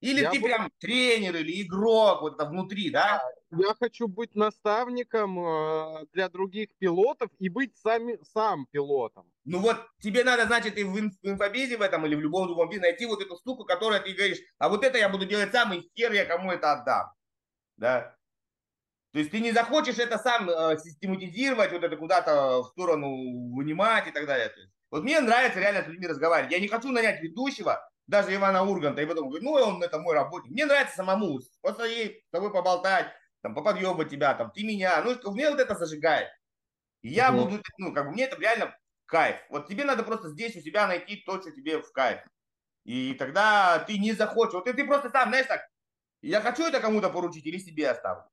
[0.00, 0.52] Или я ты буду...
[0.52, 3.22] прям тренер или игрок вот это внутри, да?
[3.50, 9.30] Я хочу быть наставником э, для других пилотов и быть сами, сам пилотом.
[9.44, 12.90] Ну вот тебе надо, значит, и в инфобизе в этом или в любом другом бизнесе
[12.90, 15.88] найти вот эту штуку, которая ты говоришь, а вот это я буду делать сам, и
[15.96, 17.06] хер я кому это отдам.
[17.76, 18.16] Да?
[19.12, 23.08] То есть ты не захочешь это сам э, систематизировать, вот это куда-то в сторону
[23.54, 24.52] вынимать и так далее.
[24.90, 26.52] Вот мне нравится реально с людьми разговаривать.
[26.52, 30.14] Я не хочу нанять ведущего, даже Ивана Урганта, и потом говорит, ну, он это мой
[30.14, 30.52] работник.
[30.52, 33.06] Мне нравится самому постоять, с тобой поболтать,
[33.42, 35.02] там, поподъебать тебя, там, ты меня.
[35.02, 36.28] Ну, мне вот это зажигает.
[37.02, 37.44] И я угу.
[37.44, 39.36] буду, ну, как бы мне это реально кайф.
[39.50, 42.20] Вот тебе надо просто здесь у себя найти то, что тебе в кайф.
[42.84, 44.54] И тогда ты не захочешь.
[44.54, 45.66] Вот ты, ты просто сам, знаешь, так,
[46.28, 48.24] я хочу это кому-то поручить или себе оставлю.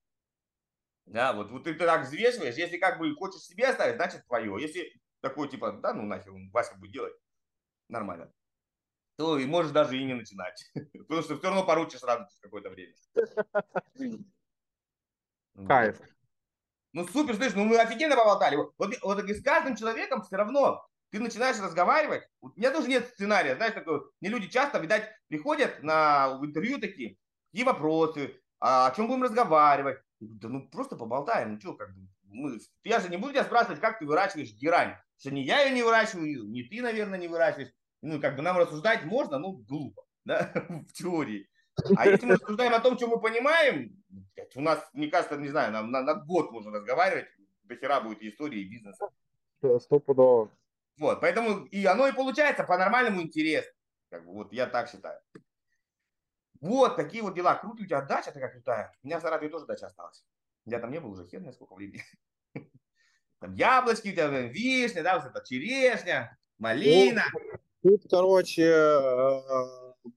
[1.05, 4.55] Да, вот, вот ты, ты так взвешиваешь, если как бы хочешь себе оставить, значит твое.
[4.61, 7.13] Если такой типа, да, ну нахер, Вася будет делать,
[7.89, 8.31] нормально
[9.17, 10.63] то и можешь даже и не начинать.
[10.93, 12.93] Потому что все равно поручишь сразу через какое-то время.
[15.67, 15.99] Кайф.
[16.93, 18.55] Ну супер, слышь, ну мы офигенно поболтали.
[18.55, 22.27] Вот, вот с каждым человеком все равно ты начинаешь разговаривать.
[22.41, 27.17] У меня тоже нет сценария, знаешь, такой, мне люди часто, видать, приходят на интервью такие,
[27.53, 29.99] какие вопросы, а, о чем будем разговаривать.
[30.19, 33.79] Да ну просто поболтаем, ну что, как бы, мы, я же не буду тебя спрашивать,
[33.79, 34.95] как ты выращиваешь герань.
[35.19, 37.71] Что не я ее не выращиваю, не ты, наверное, не выращиваешь
[38.03, 41.49] ну, как бы нам рассуждать можно, ну, глупо, да, в теории.
[41.95, 44.03] А если мы рассуждаем о том, что мы понимаем,
[44.55, 47.25] у нас, мне кажется, не знаю, нам на, на год можно разговаривать,
[47.63, 49.09] до хера будет и истории, и бизнеса.
[49.79, 50.51] Стопудово.
[50.97, 53.71] Вот, поэтому и оно и получается по-нормальному интересно.
[54.09, 55.19] Как бы, вот я так считаю.
[56.63, 57.55] Вот такие вот дела.
[57.55, 58.93] Круто у тебя дача такая крутая.
[59.03, 60.23] У меня в Саратове тоже дача осталась.
[60.65, 62.01] Я там не был уже хер знает сколько времени.
[63.39, 67.25] Там яблочки, у тебя вишня, да, вот это черешня, малина.
[67.81, 69.41] Тут, короче, э,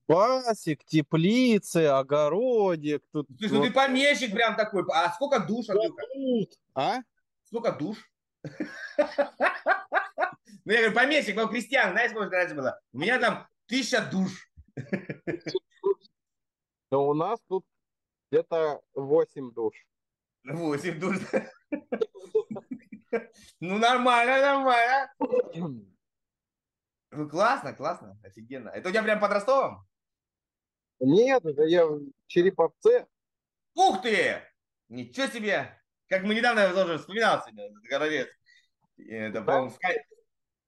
[0.07, 3.03] басик, теплицы, огородик.
[3.11, 4.85] Тут Слушай, ну ты помещик прям такой.
[4.93, 5.67] А сколько душ?
[6.77, 6.99] А?
[7.45, 7.99] Сколько душ?
[10.65, 12.81] Ну, я говорю, помещик, но крестьян, знаешь, сколько раньше было?
[12.93, 14.51] У меня там тысяча душ.
[16.91, 17.65] Но у нас тут
[18.31, 19.75] где-то 8 душ.
[20.45, 21.19] Восемь душ.
[23.61, 25.13] Ну, нормально, нормально.
[27.11, 28.69] Ну, классно, классно, офигенно.
[28.69, 29.87] Это у тебя прям под Ростовом?
[31.01, 33.07] Нет, это я в Череповце.
[33.75, 34.43] Ух ты!
[34.89, 35.83] Ничего себе!
[36.09, 38.29] Как мы недавно тоже вспоминал сегодня, Горовец.
[38.97, 39.79] Это, по-моему, в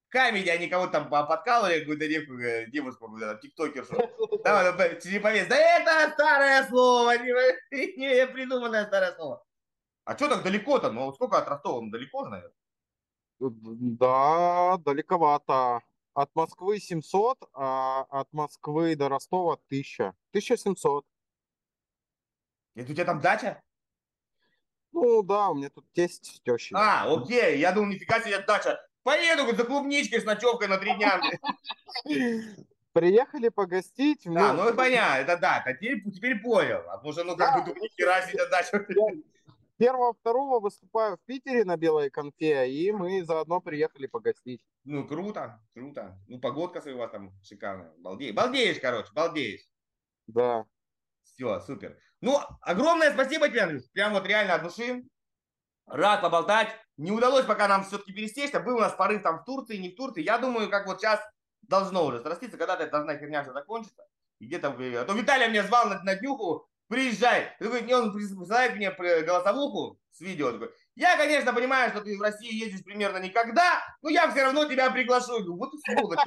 [0.09, 3.94] в Камеди они кого-то там по- подкалывали, какую-то девку, э, девушку, там, тиктокершу.
[4.42, 7.32] Да, да, да, это старое слово, не,
[7.98, 9.44] не придуманное старое слово.
[10.04, 10.90] А что так далеко-то?
[10.90, 11.82] Ну, сколько от Ростова?
[11.82, 12.54] Ну, далеко же, наверное.
[13.38, 15.82] Да, далековато.
[16.14, 20.14] От Москвы 700, а от Москвы до Ростова 1000.
[20.30, 21.06] 1700.
[22.74, 23.62] Это у тебя там дача?
[24.92, 26.74] Ну да, у меня тут тесть с тещей.
[26.74, 28.80] А, окей, я думал, нифига себе дача.
[29.03, 31.20] Поеду за клубничкой с ночевкой на три дня.
[32.92, 34.22] Приехали погостить.
[34.24, 36.82] Да, ну, понятно, это да, а теперь, теперь понял.
[36.88, 38.84] А потому что, ну, как бы, хера себе дача.
[39.76, 44.61] Первого, второго выступаю в Питере на белой конфе, и мы заодно приехали погостить.
[44.82, 46.18] Ну, круто, круто.
[46.26, 47.92] Ну, погодка у вас там шикарная.
[47.99, 49.68] Балдеешь, балдеешь, короче, балдеешь.
[50.26, 50.66] Да.
[51.22, 51.96] Все, супер.
[52.20, 53.88] Ну, огромное спасибо тебе, Андрюш.
[53.92, 55.05] Прям вот реально от души.
[55.86, 56.74] Рад поболтать.
[56.99, 58.61] Не удалось пока нам все-таки пересечься.
[58.61, 60.22] Был у нас порыв там в Турции, не в Турции.
[60.22, 61.20] Я думаю, как вот сейчас
[61.62, 64.03] должно уже сраститься, когда-то эта должна херня все закончится.
[64.40, 64.68] И где-то...
[64.68, 67.57] А то Виталий меня звал на, на днюху, приезжай.
[67.61, 70.51] Такой, не, он присылает мне голосовуху с видео.
[70.53, 74.64] Такой, я, конечно, понимаю, что ты в России ездишь примерно никогда, но я все равно
[74.64, 75.38] тебя приглашу.
[75.38, 76.18] Говорю, вот и сволочь.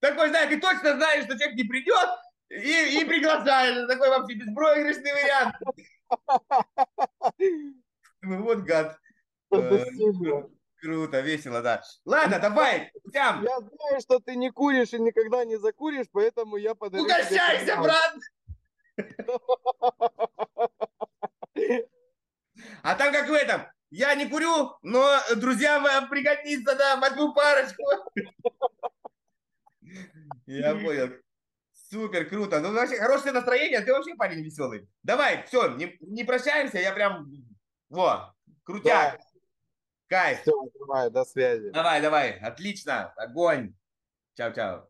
[0.00, 2.08] Такой, знаешь, ты точно знаешь, что человек не придет,
[2.48, 3.86] и, и приглашаешь.
[3.86, 5.56] Такой вообще беспроигрышный вариант.
[8.22, 8.98] Ну, Вот гад.
[9.52, 9.84] Э.
[10.80, 11.82] Круто, весело, да.
[12.04, 16.74] Ладно, давай, Тям, Я знаю, что ты не куришь и никогда не закуришь, поэтому я
[16.76, 18.14] подарю угощайся, брат.
[22.82, 27.82] А там как в этом, я не курю, но друзьям пригодится, да, возьму парочку.
[30.46, 31.10] Я понял.
[31.90, 32.60] Супер, круто.
[32.60, 34.88] Ну, вообще, хорошее настроение, ты вообще парень веселый.
[35.02, 37.30] Давай, все, не, не прощаемся, я прям,
[37.88, 38.34] во,
[38.64, 39.20] крутяк,
[40.08, 40.42] кайф.
[40.42, 41.70] Все, давай, до связи.
[41.70, 43.74] Давай, давай, отлично, огонь.
[44.34, 44.88] Чао-чао.